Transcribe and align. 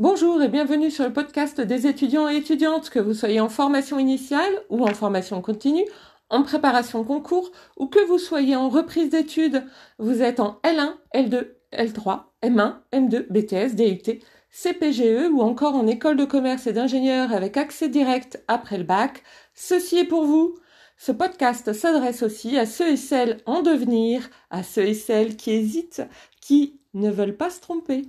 Bonjour 0.00 0.40
et 0.40 0.48
bienvenue 0.48 0.92
sur 0.92 1.02
le 1.02 1.12
podcast 1.12 1.60
des 1.60 1.88
étudiants 1.88 2.28
et 2.28 2.36
étudiantes, 2.36 2.88
que 2.88 3.00
vous 3.00 3.14
soyez 3.14 3.40
en 3.40 3.48
formation 3.48 3.98
initiale 3.98 4.52
ou 4.68 4.84
en 4.84 4.94
formation 4.94 5.42
continue, 5.42 5.84
en 6.30 6.44
préparation 6.44 7.02
concours 7.02 7.50
ou 7.76 7.88
que 7.88 8.06
vous 8.06 8.18
soyez 8.18 8.54
en 8.54 8.68
reprise 8.68 9.10
d'études. 9.10 9.64
Vous 9.98 10.22
êtes 10.22 10.38
en 10.38 10.60
L1, 10.62 10.92
L2, 11.16 11.48
L3, 11.72 12.26
M1, 12.44 12.74
M2, 12.92 13.26
BTS, 13.28 13.74
DUT, 13.74 14.20
CPGE 14.52 15.32
ou 15.32 15.40
encore 15.40 15.74
en 15.74 15.88
école 15.88 16.16
de 16.16 16.24
commerce 16.24 16.68
et 16.68 16.72
d'ingénieur 16.72 17.32
avec 17.32 17.56
accès 17.56 17.88
direct 17.88 18.40
après 18.46 18.78
le 18.78 18.84
bac. 18.84 19.24
Ceci 19.52 19.98
est 19.98 20.04
pour 20.04 20.26
vous. 20.26 20.54
Ce 20.96 21.10
podcast 21.10 21.72
s'adresse 21.72 22.22
aussi 22.22 22.56
à 22.56 22.66
ceux 22.66 22.90
et 22.90 22.96
celles 22.96 23.38
en 23.46 23.62
devenir, 23.62 24.30
à 24.50 24.62
ceux 24.62 24.86
et 24.86 24.94
celles 24.94 25.36
qui 25.36 25.50
hésitent, 25.50 26.02
qui 26.40 26.78
ne 26.94 27.10
veulent 27.10 27.36
pas 27.36 27.50
se 27.50 27.60
tromper. 27.60 28.04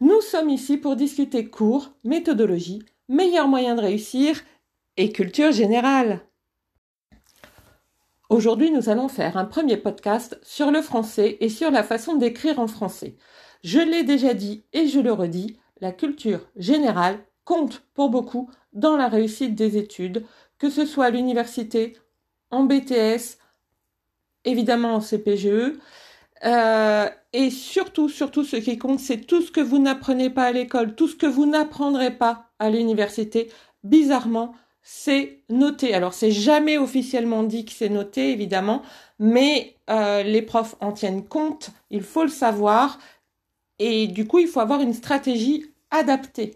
Nous 0.00 0.20
sommes 0.20 0.48
ici 0.48 0.76
pour 0.76 0.94
discuter 0.94 1.50
cours, 1.50 1.90
méthodologie, 2.04 2.84
meilleurs 3.08 3.48
moyens 3.48 3.76
de 3.76 3.82
réussir 3.82 4.40
et 4.96 5.10
culture 5.10 5.50
générale. 5.50 6.20
Aujourd'hui, 8.28 8.70
nous 8.70 8.88
allons 8.88 9.08
faire 9.08 9.36
un 9.36 9.44
premier 9.44 9.76
podcast 9.76 10.38
sur 10.44 10.70
le 10.70 10.82
français 10.82 11.36
et 11.40 11.48
sur 11.48 11.72
la 11.72 11.82
façon 11.82 12.14
d'écrire 12.14 12.60
en 12.60 12.68
français. 12.68 13.16
Je 13.64 13.80
l'ai 13.80 14.04
déjà 14.04 14.34
dit 14.34 14.64
et 14.72 14.86
je 14.86 15.00
le 15.00 15.12
redis, 15.12 15.58
la 15.80 15.90
culture 15.90 16.46
générale 16.54 17.18
compte 17.44 17.82
pour 17.94 18.08
beaucoup 18.08 18.48
dans 18.72 18.96
la 18.96 19.08
réussite 19.08 19.56
des 19.56 19.78
études, 19.78 20.24
que 20.58 20.70
ce 20.70 20.86
soit 20.86 21.06
à 21.06 21.10
l'université, 21.10 21.96
en 22.52 22.62
BTS, 22.62 23.38
évidemment 24.44 24.94
en 24.94 25.00
CPGE, 25.00 25.72
euh, 26.44 27.08
et 27.32 27.50
surtout, 27.50 28.08
surtout, 28.08 28.44
ce 28.44 28.56
qui 28.56 28.78
compte, 28.78 29.00
c'est 29.00 29.26
tout 29.26 29.42
ce 29.42 29.50
que 29.50 29.60
vous 29.60 29.78
n'apprenez 29.78 30.30
pas 30.30 30.44
à 30.44 30.52
l'école, 30.52 30.94
tout 30.94 31.08
ce 31.08 31.16
que 31.16 31.26
vous 31.26 31.46
n'apprendrez 31.46 32.16
pas 32.16 32.50
à 32.58 32.70
l'université. 32.70 33.50
Bizarrement, 33.84 34.54
c'est 34.82 35.42
noté. 35.50 35.94
Alors, 35.94 36.14
c'est 36.14 36.30
jamais 36.30 36.78
officiellement 36.78 37.42
dit 37.42 37.64
que 37.64 37.72
c'est 37.72 37.88
noté, 37.88 38.32
évidemment, 38.32 38.82
mais 39.18 39.76
euh, 39.90 40.22
les 40.22 40.42
profs 40.42 40.76
en 40.80 40.92
tiennent 40.92 41.26
compte. 41.26 41.70
Il 41.90 42.02
faut 42.02 42.22
le 42.22 42.28
savoir. 42.28 42.98
Et 43.80 44.08
du 44.08 44.26
coup, 44.26 44.38
il 44.40 44.48
faut 44.48 44.60
avoir 44.60 44.80
une 44.80 44.94
stratégie 44.94 45.66
adaptée. 45.90 46.54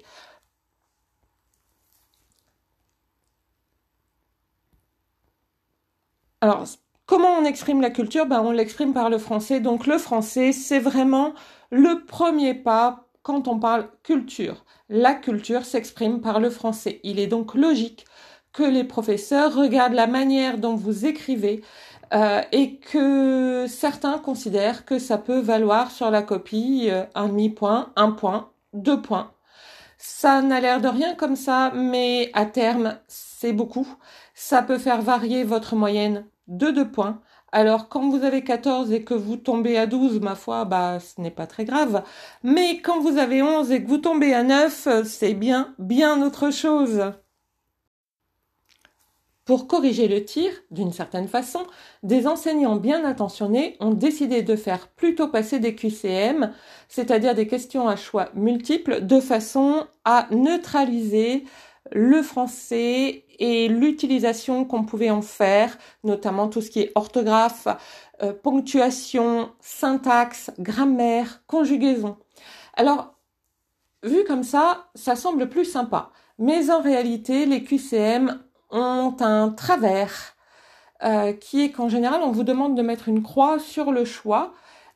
Alors, 6.42 6.66
comment 7.12 7.36
on 7.38 7.44
exprime 7.44 7.82
la 7.82 7.90
culture? 7.90 8.24
Ben, 8.24 8.40
On 8.40 8.52
l'exprime 8.52 8.94
par 8.94 9.10
le 9.10 9.18
français. 9.18 9.60
Donc 9.60 9.86
le 9.86 9.98
français, 9.98 10.52
c'est 10.52 10.78
vraiment 10.78 11.34
le 11.70 12.06
premier 12.06 12.54
pas 12.54 13.06
quand 13.22 13.48
on 13.48 13.58
parle 13.58 13.90
culture. 14.02 14.64
La 14.88 15.12
culture 15.12 15.66
s'exprime 15.66 16.22
par 16.22 16.40
le 16.40 16.48
français. 16.48 17.00
Il 17.04 17.20
est 17.20 17.26
donc 17.26 17.54
logique 17.54 18.06
que 18.54 18.62
les 18.62 18.84
professeurs 18.84 19.54
regardent 19.54 19.92
la 19.92 20.06
manière 20.06 20.56
dont 20.56 20.74
vous 20.74 21.04
écrivez 21.04 21.62
euh, 22.14 22.40
et 22.50 22.78
que 22.78 23.66
certains 23.68 24.16
considèrent 24.18 24.86
que 24.86 24.98
ça 24.98 25.18
peut 25.18 25.40
valoir 25.40 25.90
sur 25.90 26.10
la 26.10 26.22
copie 26.22 26.88
euh, 26.90 27.04
un 27.14 27.28
demi-point, 27.28 27.92
un 27.94 28.12
point, 28.12 28.52
deux 28.72 29.02
points. 29.02 29.32
Ça 29.98 30.40
n'a 30.40 30.60
l'air 30.60 30.80
de 30.80 30.88
rien 30.88 31.14
comme 31.14 31.36
ça, 31.36 31.72
mais 31.74 32.30
à 32.32 32.46
terme, 32.46 32.98
c'est 33.06 33.52
beaucoup. 33.52 33.86
Ça 34.34 34.62
peut 34.62 34.78
faire 34.78 35.02
varier 35.02 35.44
votre 35.44 35.76
moyenne 35.76 36.24
de 36.48 36.70
deux 36.70 36.90
points. 36.90 37.20
Alors 37.52 37.88
quand 37.88 38.08
vous 38.08 38.24
avez 38.24 38.42
14 38.44 38.92
et 38.92 39.04
que 39.04 39.14
vous 39.14 39.36
tombez 39.36 39.76
à 39.78 39.86
12, 39.86 40.20
ma 40.20 40.34
foi, 40.34 40.64
bah 40.64 40.98
ce 41.00 41.20
n'est 41.20 41.30
pas 41.30 41.46
très 41.46 41.64
grave. 41.64 42.02
Mais 42.42 42.80
quand 42.80 43.00
vous 43.00 43.18
avez 43.18 43.42
11 43.42 43.70
et 43.72 43.82
que 43.82 43.88
vous 43.88 43.98
tombez 43.98 44.32
à 44.34 44.42
9, 44.42 45.04
c'est 45.04 45.34
bien, 45.34 45.74
bien 45.78 46.22
autre 46.22 46.50
chose. 46.50 47.12
Pour 49.44 49.66
corriger 49.66 50.06
le 50.06 50.24
tir, 50.24 50.52
d'une 50.70 50.92
certaine 50.92 51.26
façon, 51.26 51.66
des 52.04 52.28
enseignants 52.28 52.76
bien 52.76 53.04
intentionnés 53.04 53.76
ont 53.80 53.90
décidé 53.92 54.42
de 54.42 54.54
faire 54.54 54.86
plutôt 54.88 55.26
passer 55.26 55.58
des 55.58 55.74
QCM, 55.74 56.52
c'est-à-dire 56.88 57.34
des 57.34 57.48
questions 57.48 57.88
à 57.88 57.96
choix 57.96 58.28
multiples, 58.34 59.04
de 59.04 59.18
façon 59.18 59.84
à 60.04 60.28
neutraliser 60.30 61.44
le 61.90 62.22
français 62.22 63.24
et 63.38 63.68
l'utilisation 63.68 64.64
qu'on 64.64 64.84
pouvait 64.84 65.10
en 65.10 65.22
faire, 65.22 65.76
notamment 66.04 66.48
tout 66.48 66.60
ce 66.60 66.70
qui 66.70 66.80
est 66.80 66.92
orthographe, 66.94 67.66
euh, 68.22 68.32
ponctuation, 68.32 69.50
syntaxe, 69.60 70.50
grammaire, 70.58 71.42
conjugaison. 71.46 72.16
Alors, 72.74 73.14
vu 74.02 74.24
comme 74.24 74.44
ça, 74.44 74.86
ça 74.94 75.16
semble 75.16 75.48
plus 75.48 75.64
sympa. 75.64 76.10
Mais 76.38 76.70
en 76.70 76.80
réalité, 76.80 77.46
les 77.46 77.62
QCM 77.62 78.40
ont 78.70 79.16
un 79.20 79.50
travers 79.50 80.34
euh, 81.02 81.32
qui 81.32 81.64
est 81.64 81.72
qu'en 81.72 81.88
général, 81.88 82.22
on 82.22 82.30
vous 82.30 82.44
demande 82.44 82.76
de 82.76 82.82
mettre 82.82 83.08
une 83.08 83.22
croix 83.22 83.58
sur 83.58 83.90
le 83.90 84.04
choix 84.04 84.54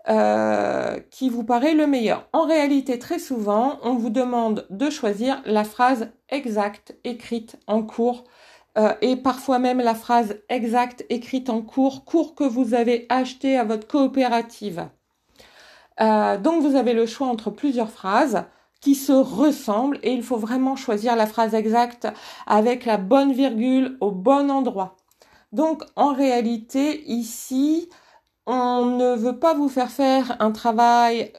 euh, 0.09 1.01
qui 1.11 1.29
vous 1.29 1.43
paraît 1.43 1.75
le 1.75 1.87
meilleur. 1.87 2.29
En 2.33 2.47
réalité, 2.47 2.99
très 2.99 3.19
souvent, 3.19 3.79
on 3.83 3.95
vous 3.95 4.11
demande 4.11 4.67
de 4.71 4.89
choisir 4.89 5.43
la 5.47 5.65
phrase 5.65 6.11
exacte 6.29 6.97
écrite 7.03 7.57
en 7.67 7.83
cours 7.83 8.25
euh, 8.79 8.93
et 9.01 9.17
parfois 9.17 9.59
même 9.59 9.81
la 9.81 9.95
phrase 9.95 10.37
exacte 10.49 11.05
écrite 11.09 11.51
en 11.51 11.63
cours, 11.63 12.05
cours 12.05 12.35
que 12.35 12.45
vous 12.45 12.75
avez 12.75 13.07
acheté 13.09 13.57
à 13.57 13.65
votre 13.65 13.89
coopérative. 13.89 14.89
Euh, 16.01 16.37
donc 16.37 16.63
vous 16.63 16.77
avez 16.77 16.93
le 16.93 17.07
choix 17.07 17.27
entre 17.27 17.51
plusieurs 17.51 17.91
phrases 17.91 18.45
qui 18.81 18.95
se 18.95 19.13
ressemblent 19.13 19.99
et 20.03 20.13
il 20.13 20.23
faut 20.23 20.37
vraiment 20.37 20.77
choisir 20.77 21.17
la 21.17 21.27
phrase 21.27 21.55
exacte 21.55 22.07
avec 22.47 22.85
la 22.85 22.99
bonne 22.99 23.33
virgule 23.33 23.97
au 24.01 24.11
bon 24.11 24.51
endroit. 24.51 24.97
Donc 25.53 25.83
en 25.97 26.13
réalité 26.13 27.03
ici, 27.11 27.89
on 28.47 28.87
ne 28.87 29.17
veut 29.17 29.39
pas 29.39 29.55
vous 29.55 29.69
faire 29.69 29.91
faire 29.91 30.37
un 30.41 30.53
travail 30.53 31.33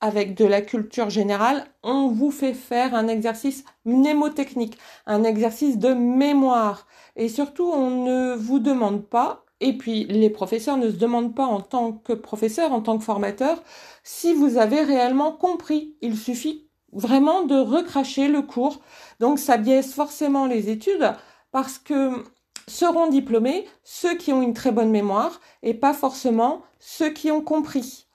avec 0.00 0.34
de 0.34 0.44
la 0.44 0.60
culture 0.60 1.10
générale, 1.10 1.66
on 1.82 2.08
vous 2.08 2.30
fait 2.30 2.54
faire 2.54 2.94
un 2.94 3.08
exercice 3.08 3.64
mnémotechnique, 3.84 4.78
un 5.06 5.24
exercice 5.24 5.78
de 5.78 5.92
mémoire. 5.92 6.86
Et 7.16 7.28
surtout, 7.28 7.64
on 7.64 8.04
ne 8.04 8.34
vous 8.36 8.60
demande 8.60 9.04
pas, 9.04 9.44
et 9.60 9.76
puis 9.76 10.04
les 10.04 10.30
professeurs 10.30 10.76
ne 10.76 10.90
se 10.90 10.96
demandent 10.96 11.34
pas 11.34 11.46
en 11.46 11.60
tant 11.60 11.92
que 11.92 12.12
professeur, 12.12 12.72
en 12.72 12.80
tant 12.80 12.98
que 12.98 13.04
formateur, 13.04 13.62
si 14.04 14.34
vous 14.34 14.56
avez 14.56 14.82
réellement 14.82 15.32
compris. 15.32 15.96
Il 16.00 16.16
suffit 16.16 16.68
vraiment 16.92 17.42
de 17.42 17.56
recracher 17.56 18.28
le 18.28 18.42
cours. 18.42 18.80
Donc 19.20 19.38
ça 19.38 19.56
biaise 19.56 19.92
forcément 19.92 20.46
les 20.46 20.70
études 20.70 21.12
parce 21.50 21.78
que 21.78 22.22
seront 22.68 23.08
diplômés 23.08 23.66
ceux 23.82 24.16
qui 24.16 24.32
ont 24.32 24.42
une 24.42 24.54
très 24.54 24.72
bonne 24.72 24.90
mémoire 24.90 25.40
et 25.62 25.74
pas 25.74 25.94
forcément 25.94 26.62
ceux 26.78 27.10
qui 27.10 27.30
ont 27.30 27.42
compris. 27.42 28.06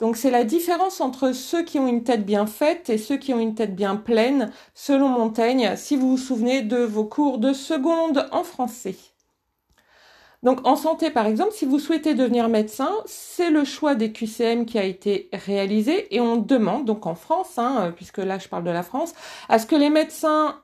Donc 0.00 0.16
c'est 0.16 0.30
la 0.30 0.44
différence 0.44 1.00
entre 1.00 1.32
ceux 1.32 1.64
qui 1.64 1.78
ont 1.78 1.88
une 1.88 2.04
tête 2.04 2.24
bien 2.24 2.46
faite 2.46 2.88
et 2.88 2.98
ceux 2.98 3.16
qui 3.16 3.34
ont 3.34 3.40
une 3.40 3.54
tête 3.54 3.74
bien 3.74 3.96
pleine, 3.96 4.52
selon 4.74 5.08
Montaigne, 5.08 5.74
si 5.76 5.96
vous 5.96 6.10
vous 6.10 6.18
souvenez 6.18 6.62
de 6.62 6.78
vos 6.78 7.04
cours 7.04 7.38
de 7.38 7.52
seconde 7.52 8.28
en 8.30 8.44
français. 8.44 8.96
Donc 10.44 10.64
en 10.64 10.76
santé, 10.76 11.10
par 11.10 11.26
exemple, 11.26 11.52
si 11.52 11.64
vous 11.64 11.80
souhaitez 11.80 12.14
devenir 12.14 12.48
médecin, 12.48 12.92
c'est 13.06 13.50
le 13.50 13.64
choix 13.64 13.96
des 13.96 14.12
QCM 14.12 14.66
qui 14.66 14.78
a 14.78 14.84
été 14.84 15.28
réalisé 15.32 16.14
et 16.14 16.20
on 16.20 16.36
demande, 16.36 16.84
donc 16.84 17.06
en 17.06 17.16
France, 17.16 17.58
hein, 17.58 17.92
puisque 17.96 18.18
là 18.18 18.38
je 18.38 18.46
parle 18.46 18.62
de 18.62 18.70
la 18.70 18.84
France, 18.84 19.14
à 19.48 19.58
ce 19.58 19.66
que 19.66 19.74
les 19.74 19.90
médecins 19.90 20.62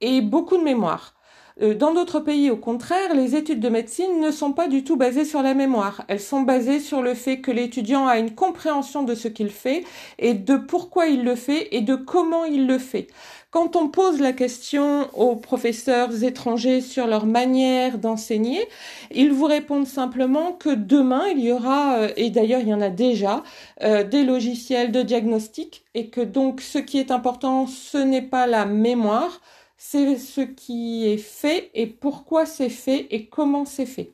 aient 0.00 0.22
beaucoup 0.22 0.56
de 0.56 0.62
mémoire. 0.62 1.19
Euh, 1.62 1.74
dans 1.74 1.92
d'autres 1.92 2.20
pays, 2.20 2.50
au 2.50 2.56
contraire, 2.56 3.14
les 3.14 3.36
études 3.36 3.60
de 3.60 3.68
médecine 3.68 4.20
ne 4.20 4.30
sont 4.30 4.52
pas 4.52 4.68
du 4.68 4.84
tout 4.84 4.96
basées 4.96 5.24
sur 5.24 5.42
la 5.42 5.54
mémoire. 5.54 6.02
Elles 6.08 6.20
sont 6.20 6.42
basées 6.42 6.80
sur 6.80 7.02
le 7.02 7.14
fait 7.14 7.40
que 7.40 7.50
l'étudiant 7.50 8.06
a 8.06 8.18
une 8.18 8.34
compréhension 8.34 9.02
de 9.02 9.14
ce 9.14 9.28
qu'il 9.28 9.50
fait 9.50 9.84
et 10.18 10.34
de 10.34 10.56
pourquoi 10.56 11.06
il 11.06 11.24
le 11.24 11.34
fait 11.34 11.68
et 11.72 11.82
de 11.82 11.96
comment 11.96 12.44
il 12.44 12.66
le 12.66 12.78
fait. 12.78 13.08
Quand 13.50 13.74
on 13.74 13.88
pose 13.88 14.20
la 14.20 14.32
question 14.32 15.08
aux 15.12 15.34
professeurs 15.34 16.22
étrangers 16.22 16.80
sur 16.80 17.08
leur 17.08 17.26
manière 17.26 17.98
d'enseigner, 17.98 18.64
ils 19.10 19.32
vous 19.32 19.46
répondent 19.46 19.88
simplement 19.88 20.52
que 20.52 20.70
demain, 20.70 21.24
il 21.32 21.40
y 21.40 21.50
aura, 21.50 21.96
euh, 21.96 22.12
et 22.16 22.30
d'ailleurs 22.30 22.60
il 22.60 22.68
y 22.68 22.74
en 22.74 22.80
a 22.80 22.90
déjà, 22.90 23.42
euh, 23.82 24.04
des 24.04 24.22
logiciels 24.22 24.92
de 24.92 25.02
diagnostic 25.02 25.84
et 25.94 26.10
que 26.10 26.20
donc 26.20 26.60
ce 26.60 26.78
qui 26.78 26.98
est 26.98 27.10
important, 27.10 27.66
ce 27.66 27.98
n'est 27.98 28.22
pas 28.22 28.46
la 28.46 28.66
mémoire, 28.66 29.40
c'est 29.82 30.18
ce 30.18 30.42
qui 30.42 31.08
est 31.08 31.16
fait 31.16 31.70
et 31.72 31.86
pourquoi 31.86 32.44
c'est 32.44 32.68
fait 32.68 33.06
et 33.10 33.30
comment 33.30 33.64
c'est 33.64 33.86
fait. 33.86 34.12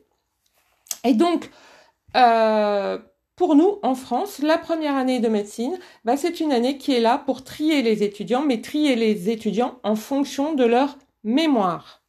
Et 1.03 1.13
donc, 1.13 1.51
euh, 2.15 2.97
pour 3.35 3.53
nous, 3.53 3.77
en 3.83 3.93
France, 3.93 4.39
la 4.39 4.57
première 4.57 4.95
année 4.95 5.19
de 5.19 5.27
médecine, 5.27 5.77
bah, 6.05 6.15
c'est 6.15 6.39
une 6.39 6.53
année 6.53 6.77
qui 6.77 6.93
est 6.93 7.01
là 7.01 7.17
pour 7.17 7.43
trier 7.43 7.81
les 7.81 8.01
étudiants, 8.01 8.43
mais 8.43 8.61
trier 8.61 8.95
les 8.95 9.29
étudiants 9.29 9.77
en 9.83 9.97
fonction 9.97 10.53
de 10.53 10.63
leur 10.63 10.97
mémoire. 11.25 12.01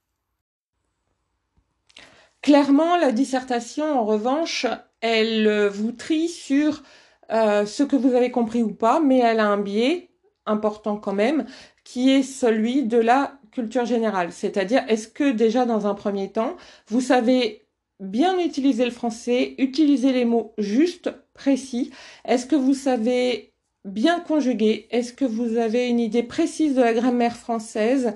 Clairement, 2.42 2.96
la 2.96 3.10
dissertation, 3.10 3.98
en 3.98 4.04
revanche, 4.04 4.66
elle 5.00 5.66
vous 5.66 5.90
trie 5.90 6.28
sur 6.28 6.84
euh, 7.32 7.66
ce 7.66 7.82
que 7.82 7.96
vous 7.96 8.14
avez 8.14 8.30
compris 8.30 8.62
ou 8.62 8.72
pas, 8.72 9.00
mais 9.00 9.18
elle 9.18 9.40
a 9.40 9.48
un 9.48 9.58
biais 9.58 10.10
important 10.46 10.96
quand 10.96 11.12
même, 11.12 11.44
qui 11.82 12.10
est 12.10 12.22
celui 12.22 12.84
de 12.84 12.98
la 12.98 13.38
culture 13.50 13.84
générale. 13.86 14.32
C'est-à-dire, 14.32 14.84
est-ce 14.88 15.08
que 15.08 15.30
déjà 15.30 15.64
dans 15.64 15.86
un 15.86 15.94
premier 15.94 16.30
temps, 16.32 16.56
vous 16.88 17.00
savez 17.00 17.66
bien 18.00 18.38
utiliser 18.38 18.84
le 18.84 18.90
français, 18.90 19.54
utiliser 19.58 20.12
les 20.12 20.24
mots 20.24 20.54
justes, 20.58 21.10
précis? 21.34 21.90
Est-ce 22.24 22.46
que 22.46 22.56
vous 22.56 22.74
savez 22.74 23.52
bien 23.84 24.20
conjuguer? 24.20 24.86
Est-ce 24.90 25.12
que 25.12 25.24
vous 25.24 25.56
avez 25.56 25.88
une 25.88 26.00
idée 26.00 26.22
précise 26.22 26.74
de 26.74 26.82
la 26.82 26.94
grammaire 26.94 27.36
française? 27.36 28.14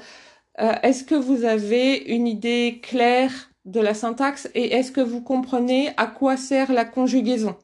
Euh, 0.61 0.73
Est-ce 0.83 1.05
que 1.05 1.15
vous 1.15 1.45
avez 1.45 1.97
une 1.97 2.27
idée 2.27 2.81
claire 2.83 3.51
de 3.65 3.81
la 3.81 3.95
syntaxe? 3.95 4.51
Et 4.55 4.73
est-ce 4.75 4.93
que 4.93 5.01
vous 5.01 5.23
comprenez 5.23 5.91
à 5.97 6.07
quoi 6.07 6.37
sert 6.37 6.73
la 6.73 6.85
conjugaison? 6.85 7.57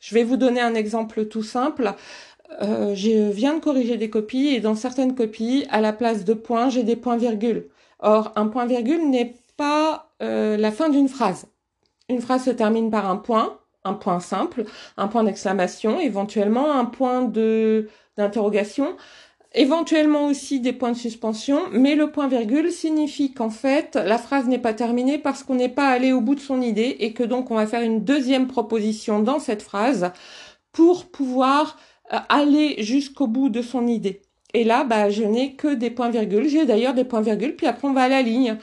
Je 0.00 0.14
vais 0.14 0.24
vous 0.24 0.36
donner 0.36 0.60
un 0.60 0.74
exemple 0.74 1.26
tout 1.26 1.42
simple. 1.42 1.94
Euh, 2.62 2.94
je 2.94 3.30
viens 3.30 3.54
de 3.54 3.60
corriger 3.60 3.96
des 3.96 4.10
copies 4.10 4.48
et 4.48 4.60
dans 4.60 4.74
certaines 4.74 5.14
copies, 5.14 5.66
à 5.70 5.80
la 5.80 5.92
place 5.92 6.24
de 6.24 6.34
points, 6.34 6.68
j'ai 6.68 6.82
des 6.82 6.96
points-virgules. 6.96 7.68
Or, 8.00 8.32
un 8.36 8.46
point-virgule 8.46 9.08
n'est 9.08 9.34
pas 9.56 10.10
euh, 10.22 10.56
la 10.56 10.70
fin 10.70 10.88
d'une 10.88 11.08
phrase. 11.08 11.46
Une 12.08 12.20
phrase 12.20 12.44
se 12.44 12.50
termine 12.50 12.90
par 12.90 13.08
un 13.08 13.16
point, 13.16 13.58
un 13.84 13.94
point 13.94 14.20
simple, 14.20 14.64
un 14.96 15.08
point 15.08 15.24
d'exclamation, 15.24 15.98
éventuellement 16.00 16.72
un 16.72 16.84
point 16.84 17.22
de 17.22 17.88
d'interrogation, 18.16 18.96
éventuellement 19.54 20.26
aussi 20.26 20.60
des 20.60 20.72
points 20.72 20.92
de 20.92 20.96
suspension, 20.96 21.62
mais 21.72 21.96
le 21.96 22.12
point 22.12 22.28
virgule 22.28 22.70
signifie 22.70 23.32
qu'en 23.32 23.50
fait 23.50 23.96
la 23.96 24.18
phrase 24.18 24.46
n'est 24.46 24.58
pas 24.58 24.74
terminée 24.74 25.18
parce 25.18 25.42
qu'on 25.42 25.56
n'est 25.56 25.68
pas 25.68 25.88
allé 25.88 26.12
au 26.12 26.20
bout 26.20 26.36
de 26.36 26.40
son 26.40 26.60
idée 26.60 26.96
et 27.00 27.12
que 27.12 27.24
donc 27.24 27.50
on 27.50 27.56
va 27.56 27.66
faire 27.66 27.82
une 27.82 28.04
deuxième 28.04 28.46
proposition 28.46 29.20
dans 29.20 29.40
cette 29.40 29.62
phrase 29.62 30.12
pour 30.72 31.06
pouvoir 31.06 31.76
aller 32.10 32.82
jusqu'au 32.82 33.26
bout 33.26 33.48
de 33.48 33.62
son 33.62 33.86
idée. 33.86 34.20
Et 34.54 34.62
là, 34.62 34.84
bah, 34.84 35.10
je 35.10 35.24
n'ai 35.24 35.54
que 35.54 35.74
des 35.74 35.90
points 35.90 36.10
virgules. 36.10 36.48
J'ai 36.48 36.64
d'ailleurs 36.64 36.94
des 36.94 37.04
points 37.04 37.20
virgules, 37.20 37.56
puis 37.56 37.66
après 37.66 37.88
on 37.88 37.92
va 37.92 38.02
à 38.02 38.08
la 38.08 38.22
ligne. 38.22 38.56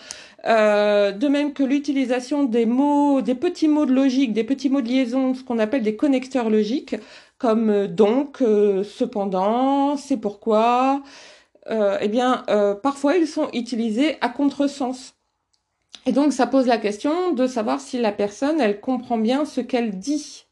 Euh, 0.46 1.12
de 1.12 1.28
même 1.28 1.54
que 1.54 1.64
l'utilisation 1.64 2.44
des 2.46 2.66
mots, 2.66 3.22
des 3.22 3.36
petits 3.36 3.68
mots 3.68 3.86
de 3.86 3.94
logique, 3.94 4.34
des 4.34 4.44
petits 4.44 4.70
mots 4.70 4.82
de 4.82 4.88
liaison, 4.88 5.36
ce 5.36 5.44
qu'on 5.44 5.60
appelle 5.60 5.84
des 5.84 5.96
connecteurs 5.96 6.50
logiques, 6.50 6.96
comme 7.38 7.70
euh, 7.70 7.88
donc, 7.88 8.42
euh, 8.42 8.84
cependant, 8.84 9.98
c'est 9.98 10.18
pourquoi, 10.18 11.04
eh 11.70 12.08
bien, 12.08 12.44
parfois 12.84 13.16
ils 13.18 13.28
sont 13.28 13.48
utilisés 13.54 14.18
à 14.22 14.30
contresens. 14.30 15.14
Et 16.06 16.12
donc, 16.12 16.34
ça 16.34 16.48
pose 16.48 16.66
la 16.68 16.78
question 16.78 17.34
de 17.34 17.48
savoir 17.48 17.80
si 17.80 18.00
la 18.00 18.12
personne, 18.12 18.60
elle 18.60 18.82
comprend 18.82 19.18
bien 19.18 19.46
ce 19.46 19.62
qu'elle 19.62 20.00
dit. 20.00 20.46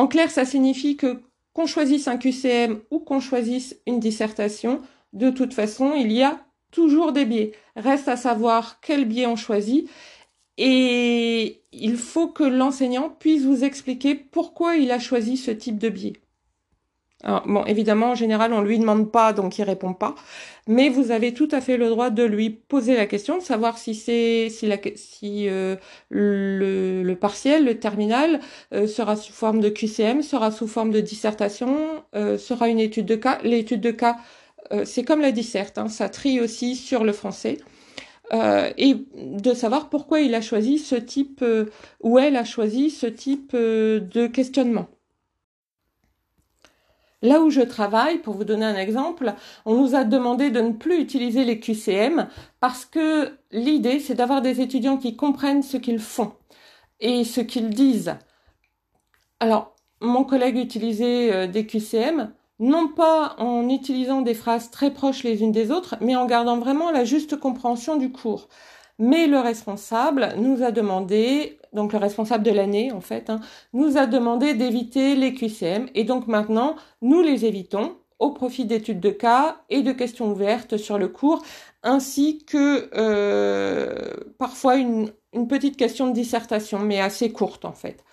En 0.00 0.06
clair, 0.06 0.30
ça 0.30 0.46
signifie 0.46 0.96
que 0.96 1.20
qu'on 1.52 1.66
choisisse 1.66 2.08
un 2.08 2.16
QCM 2.16 2.80
ou 2.90 3.00
qu'on 3.00 3.20
choisisse 3.20 3.76
une 3.86 4.00
dissertation, 4.00 4.80
de 5.12 5.28
toute 5.28 5.52
façon, 5.52 5.92
il 5.94 6.10
y 6.10 6.22
a 6.22 6.40
toujours 6.72 7.12
des 7.12 7.26
biais. 7.26 7.52
Reste 7.76 8.08
à 8.08 8.16
savoir 8.16 8.80
quel 8.80 9.04
biais 9.04 9.26
on 9.26 9.36
choisit 9.36 9.90
et 10.56 11.60
il 11.72 11.98
faut 11.98 12.28
que 12.28 12.44
l'enseignant 12.44 13.10
puisse 13.10 13.42
vous 13.44 13.62
expliquer 13.62 14.14
pourquoi 14.14 14.76
il 14.76 14.90
a 14.90 14.98
choisi 14.98 15.36
ce 15.36 15.50
type 15.50 15.76
de 15.78 15.90
biais. 15.90 16.19
Alors, 17.22 17.46
bon, 17.46 17.64
évidemment, 17.66 18.10
en 18.10 18.14
général, 18.14 18.52
on 18.52 18.62
lui 18.62 18.78
demande 18.78 19.10
pas, 19.10 19.32
donc 19.32 19.58
il 19.58 19.62
répond 19.64 19.92
pas. 19.92 20.14
Mais 20.66 20.88
vous 20.88 21.10
avez 21.10 21.34
tout 21.34 21.48
à 21.52 21.60
fait 21.60 21.76
le 21.76 21.88
droit 21.88 22.10
de 22.10 22.22
lui 22.22 22.50
poser 22.50 22.96
la 22.96 23.06
question, 23.06 23.38
de 23.38 23.42
savoir 23.42 23.76
si 23.76 23.94
c'est 23.94 24.48
si 24.50 24.66
la 24.66 24.78
si 24.96 25.48
euh, 25.48 25.76
le, 26.08 27.02
le, 27.02 27.16
partiel, 27.16 27.64
le 27.64 27.78
terminal 27.78 28.40
euh, 28.72 28.86
sera 28.86 29.16
sous 29.16 29.32
forme 29.32 29.60
de 29.60 29.68
QCM, 29.68 30.22
sera 30.22 30.50
sous 30.50 30.66
forme 30.66 30.92
de 30.92 31.00
dissertation, 31.00 32.04
euh, 32.14 32.38
sera 32.38 32.68
une 32.68 32.80
étude 32.80 33.06
de 33.06 33.16
cas. 33.16 33.38
L'étude 33.42 33.80
de 33.80 33.90
cas 33.90 34.16
euh, 34.72 34.84
c'est 34.84 35.04
comme 35.04 35.20
la 35.20 35.32
disserte, 35.32 35.78
hein, 35.78 35.88
ça 35.88 36.08
trie 36.08 36.40
aussi 36.40 36.76
sur 36.76 37.04
le 37.04 37.12
français. 37.12 37.58
Euh, 38.32 38.70
et 38.78 38.94
de 39.16 39.54
savoir 39.54 39.90
pourquoi 39.90 40.20
il 40.20 40.34
a 40.34 40.40
choisi 40.40 40.78
ce 40.78 40.94
type, 40.94 41.40
euh, 41.42 41.66
ou 42.02 42.18
elle 42.18 42.36
a 42.36 42.44
choisi 42.44 42.90
ce 42.90 43.06
type 43.06 43.54
de 43.54 44.26
questionnement. 44.28 44.88
Là 47.22 47.40
où 47.42 47.50
je 47.50 47.60
travaille, 47.60 48.18
pour 48.18 48.34
vous 48.34 48.44
donner 48.44 48.64
un 48.64 48.76
exemple, 48.76 49.34
on 49.66 49.74
nous 49.74 49.94
a 49.94 50.04
demandé 50.04 50.50
de 50.50 50.60
ne 50.60 50.72
plus 50.72 51.00
utiliser 51.00 51.44
les 51.44 51.60
QCM 51.60 52.28
parce 52.60 52.86
que 52.86 53.36
l'idée, 53.52 54.00
c'est 54.00 54.14
d'avoir 54.14 54.40
des 54.40 54.60
étudiants 54.60 54.96
qui 54.96 55.16
comprennent 55.16 55.62
ce 55.62 55.76
qu'ils 55.76 55.98
font 55.98 56.32
et 56.98 57.24
ce 57.24 57.40
qu'ils 57.42 57.70
disent. 57.70 58.16
Alors, 59.38 59.76
mon 60.00 60.24
collègue 60.24 60.56
utilisait 60.56 61.46
des 61.46 61.66
QCM, 61.66 62.32
non 62.58 62.88
pas 62.88 63.36
en 63.38 63.68
utilisant 63.68 64.22
des 64.22 64.34
phrases 64.34 64.70
très 64.70 64.90
proches 64.90 65.22
les 65.22 65.42
unes 65.42 65.52
des 65.52 65.70
autres, 65.70 65.96
mais 66.00 66.16
en 66.16 66.26
gardant 66.26 66.58
vraiment 66.58 66.90
la 66.90 67.04
juste 67.04 67.36
compréhension 67.36 67.96
du 67.96 68.12
cours. 68.12 68.48
Mais 68.98 69.26
le 69.26 69.38
responsable 69.38 70.34
nous 70.36 70.62
a 70.62 70.70
demandé, 70.70 71.59
donc 71.72 71.92
le 71.92 71.98
responsable 71.98 72.44
de 72.44 72.50
l'année 72.50 72.92
en 72.92 73.00
fait, 73.00 73.30
hein, 73.30 73.40
nous 73.72 73.96
a 73.96 74.06
demandé 74.06 74.54
d'éviter 74.54 75.14
les 75.14 75.34
QCM 75.34 75.88
et 75.94 76.04
donc 76.04 76.26
maintenant 76.26 76.76
nous 77.02 77.22
les 77.22 77.44
évitons 77.44 77.96
au 78.20 78.30
profit 78.30 78.66
d'études 78.66 79.00
de 79.00 79.10
cas 79.10 79.62
et 79.70 79.82
de 79.82 79.92
questions 79.92 80.30
ouvertes 80.30 80.76
sur 80.76 80.98
le 80.98 81.08
cours, 81.08 81.42
ainsi 81.82 82.44
que 82.44 82.90
euh, 82.94 84.14
parfois 84.38 84.76
une, 84.76 85.10
petite 85.48 85.76
question 85.76 86.08
de 86.08 86.12
dissertation, 86.12 86.78
mais 86.78 87.00
assez 87.00 87.32
courte 87.32 87.64
en 87.64 87.72
fait. 87.72 88.04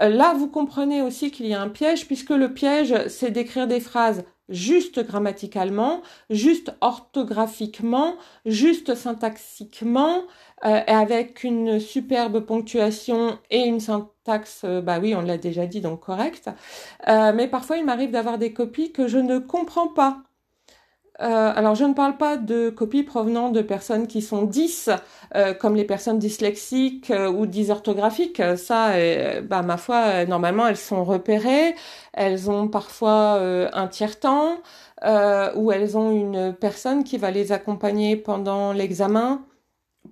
Euh, 0.00 0.10
là, 0.10 0.34
vous 0.34 0.48
comprenez 0.48 1.02
aussi 1.02 1.30
qu'il 1.30 1.46
y 1.46 1.54
a 1.54 1.62
un 1.62 1.68
piège, 1.68 2.06
puisque 2.06 2.30
le 2.30 2.52
piège, 2.52 3.08
c'est 3.08 3.30
d'écrire 3.30 3.66
des 3.66 3.80
phrases 3.80 4.24
juste 4.48 5.04
grammaticalement, 5.04 6.02
juste 6.30 6.74
orthographiquement, 6.80 8.14
juste 8.46 8.94
syntaxiquement, 8.94 10.22
euh, 10.64 10.80
avec 10.86 11.44
une 11.44 11.80
superbe 11.80 12.40
ponctuation 12.40 13.38
et 13.50 13.60
une 13.60 13.80
syntaxe, 13.80 14.62
euh, 14.64 14.80
bah 14.80 14.98
oui, 15.00 15.14
on 15.14 15.22
l'a 15.22 15.38
déjà 15.38 15.66
dit, 15.66 15.80
donc 15.80 16.00
correcte. 16.00 16.50
mais 17.06 17.48
parfois, 17.48 17.76
il 17.78 17.84
m'arrive 17.84 18.10
d'avoir 18.10 18.38
des 18.38 18.52
copies 18.52 18.92
que 18.92 19.08
je 19.08 19.18
ne 19.18 19.38
comprends 19.38 19.88
pas. 19.88 20.22
Euh, 21.20 21.52
alors, 21.54 21.74
je 21.74 21.84
ne 21.84 21.94
parle 21.94 22.16
pas 22.16 22.36
de 22.36 22.70
copies 22.70 23.02
provenant 23.02 23.50
de 23.50 23.60
personnes 23.60 24.06
qui 24.06 24.22
sont 24.22 24.42
10, 24.44 24.88
euh, 25.34 25.52
comme 25.52 25.74
les 25.74 25.84
personnes 25.84 26.18
dyslexiques 26.20 27.10
euh, 27.10 27.28
ou 27.28 27.46
dysorthographiques. 27.46 28.40
Ça, 28.56 28.92
bah, 29.42 29.62
ma 29.62 29.76
foi, 29.76 30.24
normalement, 30.26 30.66
elles 30.68 30.76
sont 30.76 31.04
repérées. 31.04 31.74
Elles 32.12 32.50
ont 32.50 32.68
parfois 32.68 33.40
un 33.72 33.88
tiers-temps, 33.88 34.58
ou 35.56 35.72
elles 35.72 35.96
ont 35.96 36.10
une 36.10 36.54
personne 36.54 37.04
qui 37.04 37.18
va 37.18 37.30
les 37.30 37.52
accompagner 37.52 38.16
pendant 38.16 38.72
l'examen 38.72 39.44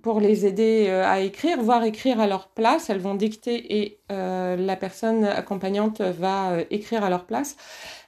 pour 0.07 0.21
les 0.21 0.45
aider 0.45 0.87
à 0.89 1.19
écrire, 1.19 1.61
voire 1.61 1.83
écrire 1.83 2.21
à 2.21 2.27
leur 2.27 2.47
place. 2.47 2.89
Elles 2.89 3.01
vont 3.01 3.15
dicter 3.15 3.77
et 3.77 3.99
la 4.09 4.75
personne 4.77 5.25
accompagnante 5.25 5.99
va 5.99 6.59
écrire 6.71 7.03
à 7.03 7.09
leur 7.09 7.25
place. 7.25 7.57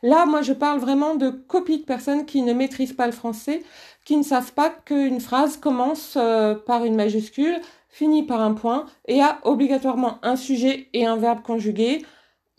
Là, 0.01 0.25
moi, 0.25 0.41
je 0.41 0.53
parle 0.53 0.79
vraiment 0.79 1.15
de 1.15 1.29
copies 1.29 1.79
de 1.79 1.83
personnes 1.83 2.25
qui 2.25 2.41
ne 2.41 2.53
maîtrisent 2.53 2.93
pas 2.93 3.05
le 3.05 3.11
français, 3.11 3.63
qui 4.05 4.15
ne 4.15 4.23
savent 4.23 4.53
pas 4.53 4.69
qu'une 4.69 5.19
phrase 5.19 5.57
commence 5.57 6.15
euh, 6.17 6.55
par 6.55 6.85
une 6.85 6.95
majuscule, 6.95 7.59
finit 7.89 8.23
par 8.23 8.41
un 8.41 8.53
point 8.53 8.85
et 9.07 9.21
a 9.21 9.39
obligatoirement 9.43 10.19
un 10.23 10.35
sujet 10.35 10.87
et 10.93 11.05
un 11.05 11.17
verbe 11.17 11.41
conjugué, 11.41 12.05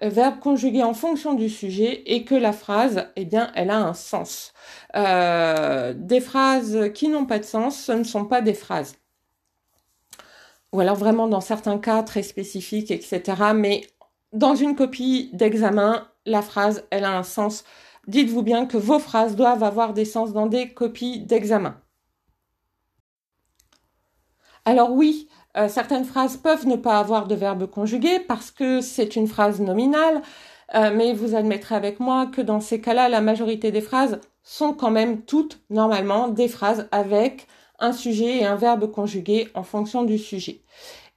euh, 0.03 0.11
verbe 0.11 0.39
conjugué 0.39 0.83
en 0.83 0.95
fonction 0.95 1.35
du 1.35 1.49
sujet 1.49 2.03
et 2.07 2.25
que 2.25 2.35
la 2.35 2.53
phrase, 2.53 3.09
eh 3.17 3.25
bien, 3.25 3.51
elle 3.55 3.71
a 3.71 3.79
un 3.79 3.95
sens. 3.95 4.53
Euh, 4.97 5.95
des 5.97 6.21
phrases 6.21 6.93
qui 6.93 7.09
n'ont 7.09 7.27
pas 7.27 7.39
de 7.39 7.45
sens, 7.45 7.85
ce 7.85 7.93
ne 7.93 8.05
sont 8.05 8.27
pas 8.27 8.43
des 8.43 8.55
phrases. 8.55 8.95
Ou 10.73 10.81
alors 10.81 10.97
vraiment 10.97 11.27
dans 11.27 11.41
certains 11.41 11.79
cas 11.79 12.03
très 12.03 12.23
spécifiques, 12.23 12.91
etc. 12.91 13.23
Mais 13.55 13.83
dans 14.33 14.55
une 14.55 14.77
copie 14.77 15.31
d'examen, 15.33 16.07
la 16.27 16.43
phrase, 16.43 16.85
elle 16.91 17.05
a 17.05 17.17
un 17.17 17.23
sens. 17.23 17.65
Dites-vous 18.07 18.43
bien 18.43 18.67
que 18.67 18.77
vos 18.77 18.99
phrases 18.99 19.37
doivent 19.37 19.65
avoir 19.65 19.93
des 19.93 20.05
sens 20.05 20.33
dans 20.33 20.47
des 20.47 20.73
copies 20.73 21.21
d'examen. 21.21 21.77
Alors 24.65 24.93
oui, 24.93 25.29
euh, 25.57 25.69
certaines 25.69 26.05
phrases 26.05 26.37
peuvent 26.37 26.67
ne 26.67 26.77
pas 26.77 26.99
avoir 26.99 27.27
de 27.27 27.35
verbe 27.35 27.67
conjugué 27.67 28.21
parce 28.21 28.51
que 28.51 28.81
c'est 28.81 29.17
une 29.17 29.27
phrase 29.27 29.61
nominale, 29.61 30.23
euh, 30.75 30.93
mais 30.95 31.13
vous 31.13 31.35
admettrez 31.35 31.75
avec 31.75 31.99
moi 31.99 32.27
que 32.27 32.41
dans 32.41 32.61
ces 32.61 32.81
cas-là, 32.81 33.09
la 33.09 33.21
majorité 33.21 33.73
des 33.73 33.81
phrases 33.81 34.21
sont 34.43 34.73
quand 34.73 34.91
même 34.91 35.23
toutes 35.23 35.61
normalement 35.71 36.29
des 36.29 36.49
phrases 36.49 36.89
avec 36.93 37.49
un 37.81 37.93
sujet 37.93 38.39
et 38.39 38.47
un 38.47 38.57
verbe 38.57 38.91
conjugué 38.91 39.49
en 39.55 39.63
fonction 39.63 40.03
du 40.05 40.19
sujet. 40.19 40.63